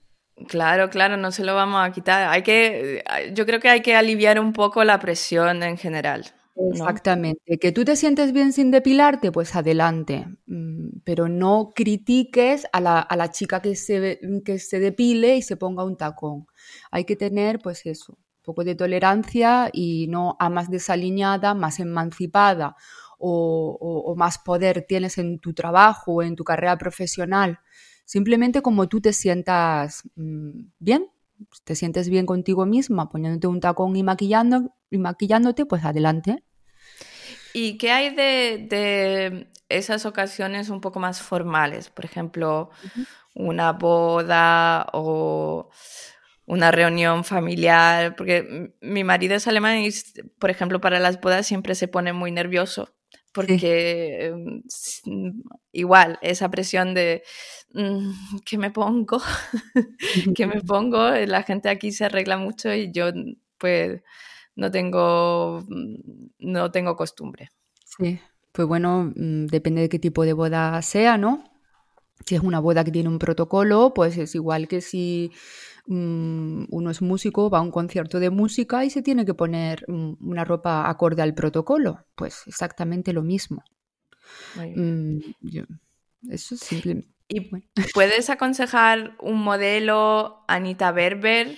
Claro, 0.48 0.90
claro, 0.90 1.16
no 1.16 1.32
se 1.32 1.44
lo 1.44 1.54
vamos 1.54 1.88
a 1.88 1.92
quitar. 1.92 2.28
Hay 2.28 2.42
que, 2.42 3.04
yo 3.34 3.46
creo 3.46 3.60
que 3.60 3.70
hay 3.70 3.82
que 3.82 3.96
aliviar 3.96 4.40
un 4.40 4.54
poco 4.54 4.84
la 4.84 4.98
presión 4.98 5.62
en 5.62 5.78
general. 5.78 6.26
Exactamente. 6.60 7.58
Que 7.60 7.72
tú 7.72 7.86
te 7.86 7.96
sientes 7.96 8.34
bien 8.34 8.52
sin 8.52 8.72
depilarte, 8.72 9.32
pues 9.32 9.56
adelante. 9.56 10.28
Mm, 10.48 11.00
pero 11.04 11.28
no 11.30 11.72
critiques 11.76 12.66
a 12.74 12.82
la, 12.82 13.32
chica 13.32 13.62
que 13.62 13.76
se, 13.76 14.20
que 14.44 14.60
se 14.60 14.80
depile 14.80 15.38
y 15.38 15.42
se 15.42 15.58
ponga 15.58 15.84
un 15.84 15.98
tacón. 15.98 16.48
Hay 16.92 17.06
que 17.06 17.16
tener, 17.16 17.60
pues 17.60 17.86
eso, 17.86 18.14
un 18.14 18.44
poco 18.44 18.64
de 18.64 18.76
tolerancia 18.76 19.70
y 19.72 20.08
no 20.08 20.36
a 20.40 20.50
más 20.50 20.70
desaliñada, 20.72 21.54
más 21.54 21.80
emancipada 21.80 22.76
o, 23.20 24.14
más 24.18 24.38
poder 24.40 24.86
tienes 24.88 25.18
en 25.18 25.40
tu 25.40 25.54
trabajo 25.54 26.16
o 26.16 26.24
en 26.24 26.36
tu 26.36 26.44
carrera 26.44 26.78
profesional. 26.78 27.60
Simplemente 28.06 28.62
como 28.62 28.88
tú 28.88 29.02
te 29.02 29.14
sientas 29.14 30.04
mm, 30.16 30.52
bien, 30.80 31.10
te 31.66 31.76
sientes 31.76 32.10
bien 32.10 32.26
contigo 32.26 32.66
misma, 32.66 33.10
poniéndote 33.10 33.48
un 33.48 33.60
tacón 33.60 33.96
y, 33.96 34.04
maquillando, 34.04 34.74
y 34.90 34.98
maquillándote, 34.98 35.66
pues 35.66 35.86
adelante. 35.86 36.44
¿Y 37.60 37.80
qué 37.80 37.90
hay 37.90 38.14
de, 38.14 39.48
esas 39.68 40.06
ocasiones 40.06 40.70
un 40.70 40.80
poco 40.80 41.00
más 41.00 41.24
formales? 41.24 41.90
Por 41.90 42.06
ejemplo, 42.06 42.70
una 43.34 43.72
boda 43.72 44.86
o 44.94 45.72
una 46.46 46.70
reunión 46.70 47.24
familiar, 47.24 48.16
porque 48.16 48.76
mi 48.80 49.04
marido 49.04 49.34
es 49.34 49.48
alemán 49.48 49.80
y, 49.80 49.90
por 50.38 50.52
ejemplo, 50.52 50.80
para 50.80 51.00
las 51.00 51.20
bodas 51.20 51.48
siempre 51.48 51.74
se 51.74 51.88
pone 51.88 52.14
muy 52.14 52.32
nervioso, 52.32 52.94
porque 53.34 54.28
em, 54.28 54.62
igual 55.72 56.20
esa 56.22 56.52
presión 56.52 56.94
de 56.94 57.24
mm, 57.74 58.38
¿qué 58.46 58.60
me 58.60 58.70
pongo? 58.70 59.20
¿Qué 60.36 60.46
me 60.46 60.62
pongo? 60.62 61.10
La 61.10 61.42
gente 61.42 61.70
aquí 61.70 61.92
se 61.92 62.06
arregla 62.06 62.38
mucho 62.38 62.72
y 62.72 62.92
yo 62.92 63.12
pues 63.58 64.04
no 64.58 64.72
tengo, 64.72 65.64
mm, 65.70 65.96
no 66.40 66.72
tengo 66.72 66.96
costumbre. 66.98 67.52
Sí, 67.86 68.20
pues 68.52 68.68
bueno, 68.68 69.14
mm, 69.16 69.46
depende 69.46 69.82
de 69.82 69.90
qué 69.90 70.00
tipo 70.00 70.26
de 70.26 70.34
boda 70.34 70.82
sea, 70.82 71.18
¿no? 71.18 71.44
Si 72.26 72.36
es 72.36 72.42
una 72.42 72.60
boda 72.60 72.84
que 72.84 72.92
tiene 72.92 73.08
un 73.08 73.20
protocolo, 73.20 73.94
pues 73.94 74.18
es 74.18 74.34
igual 74.36 74.68
que 74.68 74.82
si 74.82 75.32
mm, 75.86 76.66
uno 76.72 76.90
es 76.90 77.02
músico, 77.02 77.50
va 77.50 77.60
a 77.60 77.62
un 77.62 77.72
concierto 77.72 78.20
de 78.20 78.32
música 78.32 78.84
y 78.84 78.90
se 78.90 79.04
tiene 79.04 79.26
que 79.26 79.36
poner 79.36 79.86
una 79.88 80.44
ropa 80.44 80.90
acorde 80.90 81.22
al 81.22 81.36
protocolo. 81.36 82.04
Pues 82.16 82.42
exactamente 82.48 83.14
lo 83.14 83.22
mismo. 83.22 83.64
eso 86.30 86.56
es 86.56 86.62
simple. 86.62 87.04
¿Y 87.28 87.52
puedes 87.94 88.32
aconsejar 88.32 89.16
un 89.20 89.44
modelo 89.44 90.44
Anita 90.48 90.92
Berber, 90.92 91.56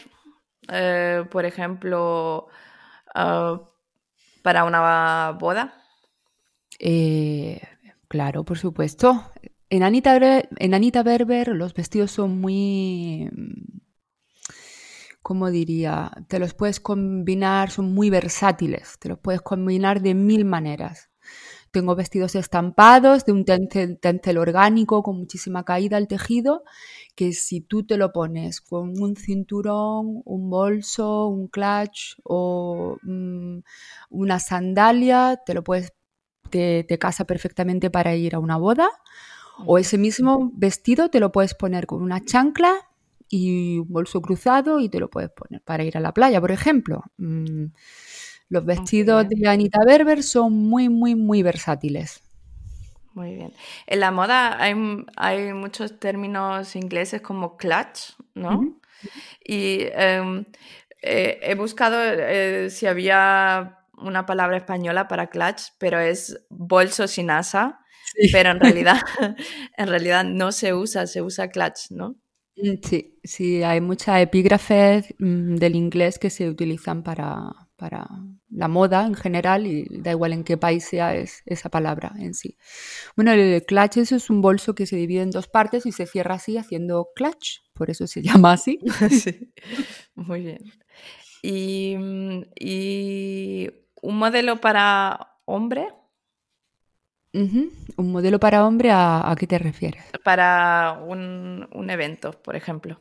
eh, 0.67 1.23
por 1.31 1.45
ejemplo, 1.45 2.49
Ah, 3.13 3.61
para 4.41 4.63
una 4.63 5.37
boda? 5.39 5.73
Eh, 6.79 7.61
claro, 8.07 8.43
por 8.43 8.57
supuesto. 8.57 9.31
En 9.69 9.83
Anita, 9.83 10.17
en 10.57 10.73
Anita 10.73 11.03
Berber 11.03 11.49
los 11.49 11.73
vestidos 11.73 12.11
son 12.11 12.41
muy, 12.41 13.29
¿cómo 15.21 15.51
diría? 15.51 16.11
Te 16.27 16.39
los 16.39 16.53
puedes 16.53 16.79
combinar, 16.79 17.69
son 17.69 17.93
muy 17.93 18.09
versátiles, 18.09 18.97
te 18.99 19.09
los 19.09 19.19
puedes 19.19 19.41
combinar 19.41 20.01
de 20.01 20.15
mil 20.15 20.45
maneras. 20.45 21.09
Tengo 21.71 21.95
vestidos 21.95 22.35
estampados 22.35 23.25
de 23.25 23.31
un 23.31 23.45
tencel, 23.45 24.37
orgánico 24.37 25.03
con 25.03 25.17
muchísima 25.17 25.63
caída 25.63 25.97
al 25.97 26.07
tejido, 26.07 26.63
que 27.15 27.33
si 27.33 27.61
tú 27.61 27.85
te 27.85 27.97
lo 27.97 28.11
pones 28.11 28.61
con 28.61 28.99
un 29.01 29.15
cinturón, 29.15 30.21
un 30.25 30.49
bolso, 30.49 31.27
un 31.27 31.47
clutch 31.47 32.15
o 32.23 32.97
mm, 33.03 33.59
una 34.09 34.39
sandalia, 34.39 35.39
te 35.45 35.53
lo 35.53 35.63
puedes, 35.63 35.93
te, 36.49 36.85
casa 36.99 37.25
perfectamente 37.25 37.89
para 37.89 38.15
ir 38.15 38.35
a 38.35 38.39
una 38.39 38.57
boda. 38.57 38.89
O 39.65 39.77
ese 39.77 39.97
mismo 39.97 40.51
vestido 40.55 41.09
te 41.09 41.19
lo 41.19 41.31
puedes 41.31 41.53
poner 41.53 41.85
con 41.85 42.01
una 42.01 42.23
chancla 42.23 42.89
y 43.29 43.79
un 43.79 43.87
bolso 43.89 44.21
cruzado 44.21 44.79
y 44.79 44.89
te 44.89 44.99
lo 44.99 45.09
puedes 45.09 45.29
poner 45.29 45.61
para 45.61 45.83
ir 45.83 45.97
a 45.97 45.99
la 45.99 46.13
playa, 46.13 46.41
por 46.41 46.51
ejemplo. 46.51 47.03
Mm, 47.17 47.65
los 48.49 48.65
vestidos 48.65 49.27
de 49.29 49.47
Anita 49.47 49.79
Berber 49.85 50.23
son 50.23 50.53
muy, 50.53 50.89
muy, 50.89 51.15
muy 51.15 51.43
versátiles. 51.43 52.21
Muy 53.13 53.35
bien. 53.35 53.53
En 53.87 53.99
la 53.99 54.11
moda 54.11 54.61
hay, 54.61 54.73
muchos 55.53 55.99
términos 55.99 56.75
ingleses 56.75 57.21
como 57.21 57.57
clutch, 57.57 58.13
¿no? 58.33 58.79
Y 59.43 59.81
em, 59.91 60.45
eh, 61.01 61.39
he 61.41 61.55
buscado 61.55 61.97
eh, 62.01 62.69
si 62.69 62.85
había 62.85 63.79
una 63.97 64.25
palabra 64.25 64.57
española 64.57 65.07
para 65.07 65.27
clutch, 65.27 65.73
pero 65.77 65.99
es 65.99 66.39
bolso 66.49 67.07
sin 67.07 67.29
asa, 67.29 67.79
pero 68.31 68.51
en 68.51 68.59
realidad, 68.59 68.97
en 69.77 69.87
realidad 69.87 70.23
no 70.23 70.51
se 70.51 70.73
usa, 70.73 71.05
se 71.07 71.21
usa 71.21 71.49
clutch, 71.49 71.91
¿no? 71.91 72.15
Mm, 72.55 72.75
sí, 72.83 73.19
sí, 73.23 73.63
hay 73.63 73.81
muchas 73.81 74.21
epígrafes 74.21 75.13
mm, 75.19 75.55
del 75.55 75.75
inglés 75.75 76.19
que 76.19 76.29
se 76.29 76.49
utilizan 76.49 77.03
para, 77.03 77.68
para 77.79 78.07
la 78.49 78.67
moda 78.67 79.05
en 79.05 79.15
general 79.15 79.65
y 79.65 79.87
da 79.89 80.11
igual 80.11 80.33
en 80.33 80.43
qué 80.43 80.57
país 80.57 80.83
sea 80.83 81.15
es, 81.15 81.41
esa 81.45 81.69
palabra 81.69 82.11
en 82.19 82.33
sí. 82.33 82.57
Bueno, 83.15 83.31
el 83.31 83.65
clutch 83.65 83.97
es 83.97 84.29
un 84.29 84.41
bolso 84.41 84.75
que 84.75 84.85
se 84.85 84.97
divide 84.97 85.21
en 85.21 85.31
dos 85.31 85.47
partes 85.47 85.85
y 85.85 85.91
se 85.91 86.05
cierra 86.05 86.35
así 86.35 86.57
haciendo 86.57 87.09
clutch, 87.15 87.61
por 87.73 87.89
eso 87.89 88.05
se 88.05 88.21
llama 88.23 88.53
así. 88.53 88.79
sí, 89.09 89.53
muy 90.15 90.41
bien. 90.41 90.59
¿Y, 91.41 91.95
y 92.59 93.71
un 94.01 94.17
modelo 94.17 94.59
para 94.59 95.37
hombre? 95.45 95.87
¿Un 97.31 98.11
modelo 98.11 98.39
para 98.39 98.65
hombre 98.65 98.89
a, 98.91 99.33
qué 99.39 99.47
te 99.47 99.59
refieres? 99.59 100.03
Para 100.23 100.99
un, 101.05 101.67
un 101.71 101.89
evento, 101.89 102.31
por 102.41 102.55
ejemplo. 102.55 102.99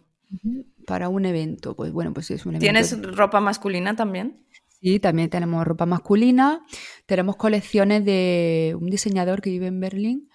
Para 0.86 1.08
un 1.08 1.24
evento, 1.24 1.74
pues 1.74 1.92
bueno, 1.92 2.12
pues 2.12 2.30
es 2.30 2.44
un 2.44 2.56
evento. 2.56 2.62
¿Tienes 2.62 3.16
ropa 3.16 3.40
masculina 3.40 3.96
también? 3.96 4.44
Sí, 4.80 5.00
también 5.00 5.28
tenemos 5.28 5.66
ropa 5.66 5.86
masculina. 5.86 6.64
Tenemos 7.06 7.36
colecciones 7.36 8.04
de 8.04 8.76
un 8.80 8.86
diseñador 8.86 9.40
que 9.40 9.50
vive 9.50 9.66
en 9.66 9.80
Berlín, 9.80 10.28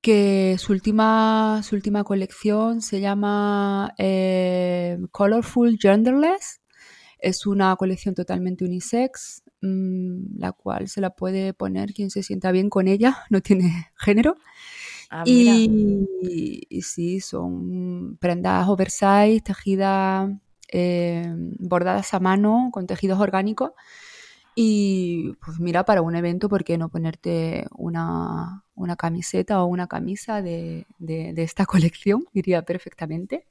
que 0.00 0.56
su 0.58 0.72
última, 0.72 1.60
su 1.62 1.76
última 1.76 2.02
colección 2.02 2.82
se 2.82 3.00
llama 3.00 3.94
eh, 3.98 4.98
Colorful 5.12 5.78
Genderless. 5.80 6.60
Es 7.20 7.46
una 7.46 7.74
colección 7.76 8.14
totalmente 8.14 8.64
unisex, 8.64 9.42
mm, 9.60 10.38
la 10.38 10.52
cual 10.52 10.88
se 10.88 11.00
la 11.00 11.10
puede 11.10 11.52
poner 11.54 11.92
quien 11.92 12.10
se 12.10 12.22
sienta 12.22 12.52
bien 12.52 12.70
con 12.70 12.88
ella, 12.88 13.18
no 13.30 13.40
tiene 13.40 13.92
género. 13.96 14.36
Ah, 15.10 15.22
y, 15.24 16.66
sí, 16.82 17.20
son 17.20 18.18
prendas 18.20 18.68
oversize, 18.68 19.40
tejidas, 19.42 20.30
eh, 20.68 21.32
bordadas 21.58 22.14
a 22.14 22.20
mano, 22.20 22.70
con 22.72 22.86
tejidos 22.86 23.20
orgánicos. 23.20 23.72
Y 24.54 25.34
pues 25.44 25.60
mira, 25.60 25.84
para 25.84 26.02
un 26.02 26.16
evento, 26.16 26.48
¿por 26.48 26.64
qué 26.64 26.78
no 26.78 26.88
ponerte 26.88 27.66
una, 27.76 28.64
camiseta 28.98 29.62
o 29.62 29.66
una 29.66 29.86
camisa 29.86 30.42
de, 30.42 30.84
esta 31.36 31.64
colección? 31.66 32.24
Iría 32.32 32.62
perfectamente. 32.62 33.46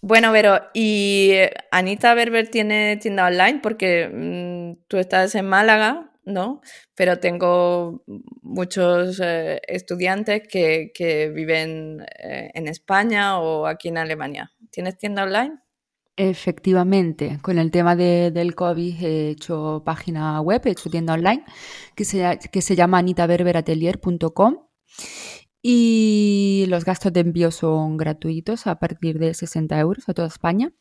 Bueno, 0.00 0.30
pero 0.32 0.60
¿y 0.74 1.32
Anita 1.70 2.14
Berber 2.14 2.48
tiene 2.48 2.98
tienda 2.98 3.26
online? 3.26 3.60
Porque 3.62 4.08
mm, 4.12 4.84
tú 4.86 4.98
estás 4.98 5.34
en 5.34 5.48
Málaga 5.48 6.07
¿no? 6.28 6.60
Pero 6.94 7.18
tengo 7.18 8.04
muchos 8.42 9.20
eh, 9.22 9.60
estudiantes 9.66 10.42
que, 10.48 11.32
viven 11.34 12.04
eh, 12.18 12.50
en 12.54 12.68
España 12.68 13.38
o 13.40 13.66
aquí 13.66 13.88
en 13.88 13.98
Alemania. 13.98 14.52
¿Tienes 14.70 14.98
tienda 14.98 15.24
online? 15.24 15.58
Efectivamente, 16.16 17.38
con 17.42 17.58
el 17.58 17.70
tema 17.70 17.94
del 17.94 18.54
COVID 18.54 19.04
he 19.04 19.30
hecho 19.30 19.82
página 19.84 20.40
web, 20.40 20.60
he 20.64 20.70
hecho 20.70 20.90
tienda 20.90 21.14
online 21.14 21.44
que 21.94 22.04
se, 22.04 22.38
que 22.50 22.60
se 22.60 22.74
llama 22.74 22.98
anitaberberatelier.com 22.98 24.56
y 25.62 26.64
los 26.68 26.84
gastos 26.84 27.12
de 27.12 27.20
envío 27.20 27.50
son 27.50 27.96
gratuitos 27.96 28.66
a 28.66 28.78
partir 28.78 29.18
de 29.18 29.32
60 29.32 29.78
euros 29.78 30.08
a 30.08 30.14
toda 30.14 30.28
España 30.28 30.72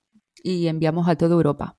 y 0.44 0.68
enviamos 0.68 1.08
a 1.08 1.16
toda 1.16 1.36
Europa. 1.36 1.78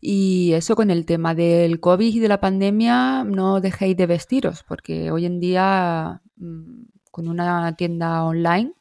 Y 0.00 0.52
eso 0.52 0.76
con 0.76 0.90
el 0.90 1.04
tema 1.06 1.34
del 1.34 1.80
COVID 1.80 2.14
y 2.14 2.20
de 2.20 2.28
la 2.28 2.40
pandemia, 2.40 3.24
no 3.24 3.60
dejéis 3.60 3.96
de 3.96 4.06
vestiros, 4.06 4.62
porque 4.62 5.10
hoy 5.10 5.26
en 5.26 5.40
día 5.40 6.22
mm, 6.36 6.84
con 7.10 7.28
una 7.28 7.74
tienda 7.74 8.22
online 8.24 8.72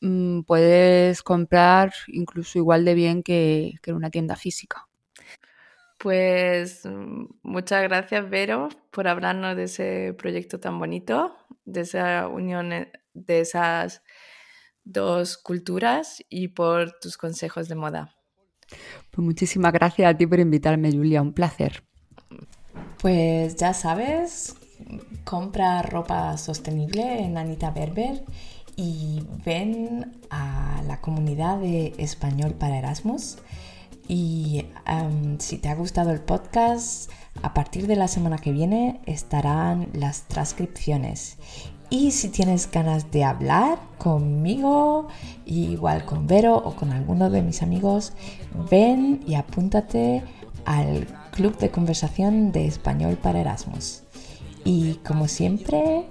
mm, 0.00 0.42
puedes 0.42 1.22
comprar 1.22 1.92
incluso 2.08 2.58
igual 2.58 2.84
de 2.84 2.94
bien 2.94 3.22
que, 3.22 3.74
en 3.86 3.94
una 3.94 4.10
tienda 4.10 4.36
física. 4.36 4.86
Pues 5.98 6.84
mm, 6.84 7.24
muchas 7.42 7.82
gracias, 7.84 8.28
Vero, 8.28 8.68
por 8.90 9.08
hablarnos 9.08 9.56
de 9.56 9.64
ese 9.64 10.14
proyecto 10.18 10.60
tan 10.60 10.78
bonito, 10.78 11.34
de 11.64 11.80
esa 11.80 12.28
unión 12.28 12.72
eh, 12.72 12.92
de 13.14 13.40
esas 13.40 14.02
dos 14.84 15.38
culturas 15.38 16.22
y 16.28 16.48
por 16.48 16.98
tus 17.00 17.16
consejos 17.16 17.68
de 17.68 17.74
moda. 17.74 18.17
Pues 19.10 19.24
muchísimas 19.24 19.72
gracias 19.72 20.12
a 20.12 20.16
ti 20.16 20.26
por 20.26 20.40
invitarme, 20.40 20.92
Julia, 20.92 21.22
un 21.22 21.32
placer. 21.32 21.82
Pues 23.00 23.56
ya 23.56 23.74
sabes, 23.74 24.56
compra 25.24 25.82
ropa 25.82 26.36
sostenible 26.36 27.24
en 27.24 27.38
Anita 27.38 27.70
Berber 27.70 28.24
y 28.76 29.24
ven 29.44 30.18
a 30.30 30.82
la 30.86 31.00
comunidad 31.00 31.58
de 31.58 31.94
Español 31.98 32.54
para 32.54 32.78
Erasmus. 32.78 33.38
Y 34.08 34.64
si 35.38 35.58
te 35.58 35.68
ha 35.68 35.74
gustado 35.74 36.12
el 36.12 36.20
podcast, 36.20 37.10
a 37.42 37.54
partir 37.54 37.86
de 37.86 37.96
la 37.96 38.08
semana 38.08 38.38
que 38.38 38.52
viene 38.52 39.00
estarán 39.06 39.90
las 39.92 40.22
transcripciones. 40.22 41.36
Y 41.90 42.10
si 42.10 42.28
tienes 42.28 42.70
ganas 42.70 43.10
de 43.10 43.24
hablar 43.24 43.78
conmigo, 43.96 45.08
igual 45.46 46.04
con 46.04 46.26
Vero 46.26 46.56
o 46.56 46.74
con 46.76 46.92
alguno 46.92 47.30
de 47.30 47.42
mis 47.42 47.62
amigos, 47.62 48.12
ven 48.70 49.22
y 49.26 49.34
apúntate 49.34 50.22
al 50.66 51.06
Club 51.32 51.56
de 51.58 51.70
Conversación 51.70 52.52
de 52.52 52.66
Español 52.66 53.16
para 53.16 53.40
Erasmus. 53.40 54.02
Y 54.64 54.94
como 54.96 55.28
siempre, 55.28 56.06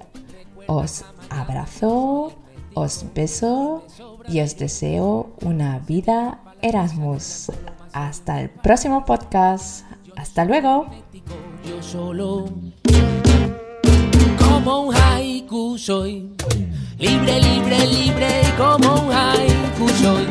os 0.66 1.06
abrazo, 1.30 2.34
os 2.74 3.06
beso 3.14 3.86
y 4.28 4.42
os 4.42 4.58
deseo 4.58 5.36
una 5.44 5.80
vida 5.80 6.42
Erasmus. 6.62 7.52
Hasta 7.94 8.42
el 8.42 8.50
próximo 8.50 9.06
podcast. 9.06 9.86
Hasta 10.16 10.46
luego 10.46 10.88
como 14.48 14.82
un 14.82 14.96
haiku 14.96 15.78
soy. 15.78 16.30
Libre, 16.98 17.40
libre, 17.42 17.88
libre 17.88 18.30
como 18.58 19.02
un 19.02 19.12
haiku 19.12 19.90
soy. 20.02 20.26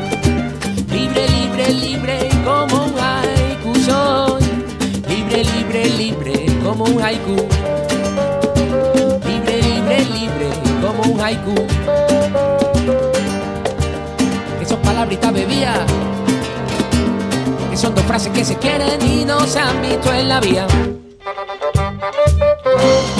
Libre, 0.91 1.27
libre, 1.29 1.69
libre 1.73 2.29
como 2.43 2.85
un 2.85 2.93
haiku 2.99 3.75
soy. 3.87 4.43
Libre, 5.07 5.43
libre, 5.43 5.89
libre 6.01 6.45
como 6.63 6.83
un 6.85 7.01
haiku. 7.01 7.35
Libre, 9.27 9.61
libre, 9.61 9.97
libre 10.17 10.49
como 10.81 11.13
un 11.13 11.21
haiku. 11.21 11.55
Que 14.59 14.75
palabritas 14.77 15.33
bebía. 15.33 15.73
Que 17.69 17.77
son 17.77 17.93
dos 17.95 18.03
frases 18.05 18.31
que 18.33 18.43
se 18.43 18.55
quieren 18.57 18.99
y 19.07 19.25
no 19.25 19.39
se 19.47 19.59
han 19.59 19.81
visto 19.81 20.13
en 20.13 20.29
la 20.29 20.39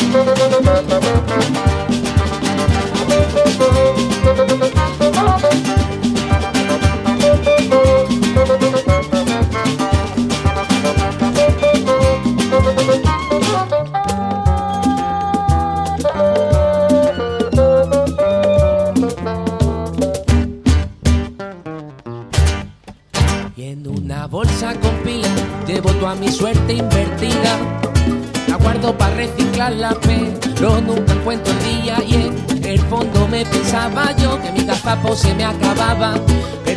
vía. 0.07 1.63
Y 1.63 1.66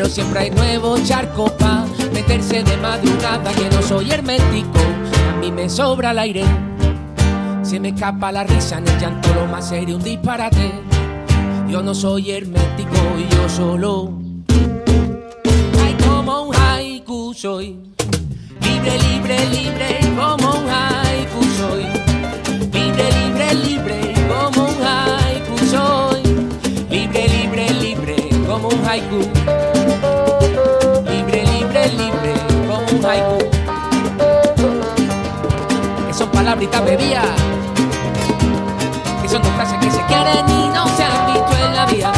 pero 0.01 0.11
siempre 0.11 0.41
hay 0.41 0.51
nuevos 0.51 1.05
charcos 1.05 1.51
pa' 1.59 1.85
meterse 2.15 2.63
de 2.63 2.75
madrugada, 2.79 3.53
que 3.53 3.69
no 3.69 3.83
soy 3.83 4.11
hermético, 4.11 4.79
a 5.31 5.37
mí 5.39 5.53
me 5.53 5.69
sobra 5.69 6.13
el 6.13 6.19
aire, 6.21 6.43
se 7.63 7.79
me 7.79 7.91
escapa 7.91 8.33
la 8.33 8.45
risa 8.45 8.79
en 8.79 8.89
el 8.89 8.99
llanto, 8.99 9.29
lo 9.35 9.45
más 9.45 9.69
serio, 9.69 9.97
un 9.97 10.03
disparate, 10.03 10.73
yo 11.69 11.83
no 11.83 11.95
soy 11.95 12.31
hermético 12.31 12.97
y 13.19 13.35
yo 13.35 13.47
solo, 13.51 14.13
ay 15.85 15.95
como 16.03 16.45
un 16.45 16.57
haiku 16.57 17.35
soy, 17.35 17.77
libre, 18.63 18.99
libre, 18.99 19.47
libre 19.51 19.99
como 20.17 20.51
un 20.51 20.67
haiku 20.67 21.43
soy. 21.59 21.85
Libre, 22.73 23.05
libre, 23.21 23.55
libre, 23.55 24.15
como 24.29 24.67
un 24.67 24.83
haiku 24.83 25.59
soy. 25.67 26.23
Libre, 26.91 27.29
libre, 27.29 27.71
libre, 27.75 28.17
como 28.47 28.69
un 28.69 28.85
haiku 28.87 29.80
libre 32.01 32.35
como 32.67 32.79
un 32.79 33.05
haiku. 33.05 33.39
Que 36.07 36.15
son 36.15 36.29
palabritas 36.31 36.85
bebidas, 36.85 37.27
que 39.23 39.29
son 39.29 39.43
dos 39.43 39.53
que 39.81 39.91
se 39.91 40.03
quieren 40.07 40.49
y 40.49 40.69
no 40.69 40.87
se 40.97 41.05
han 41.05 41.27
visto 41.33 41.53
en 41.65 41.77
la 41.77 41.87
vida. 41.87 42.13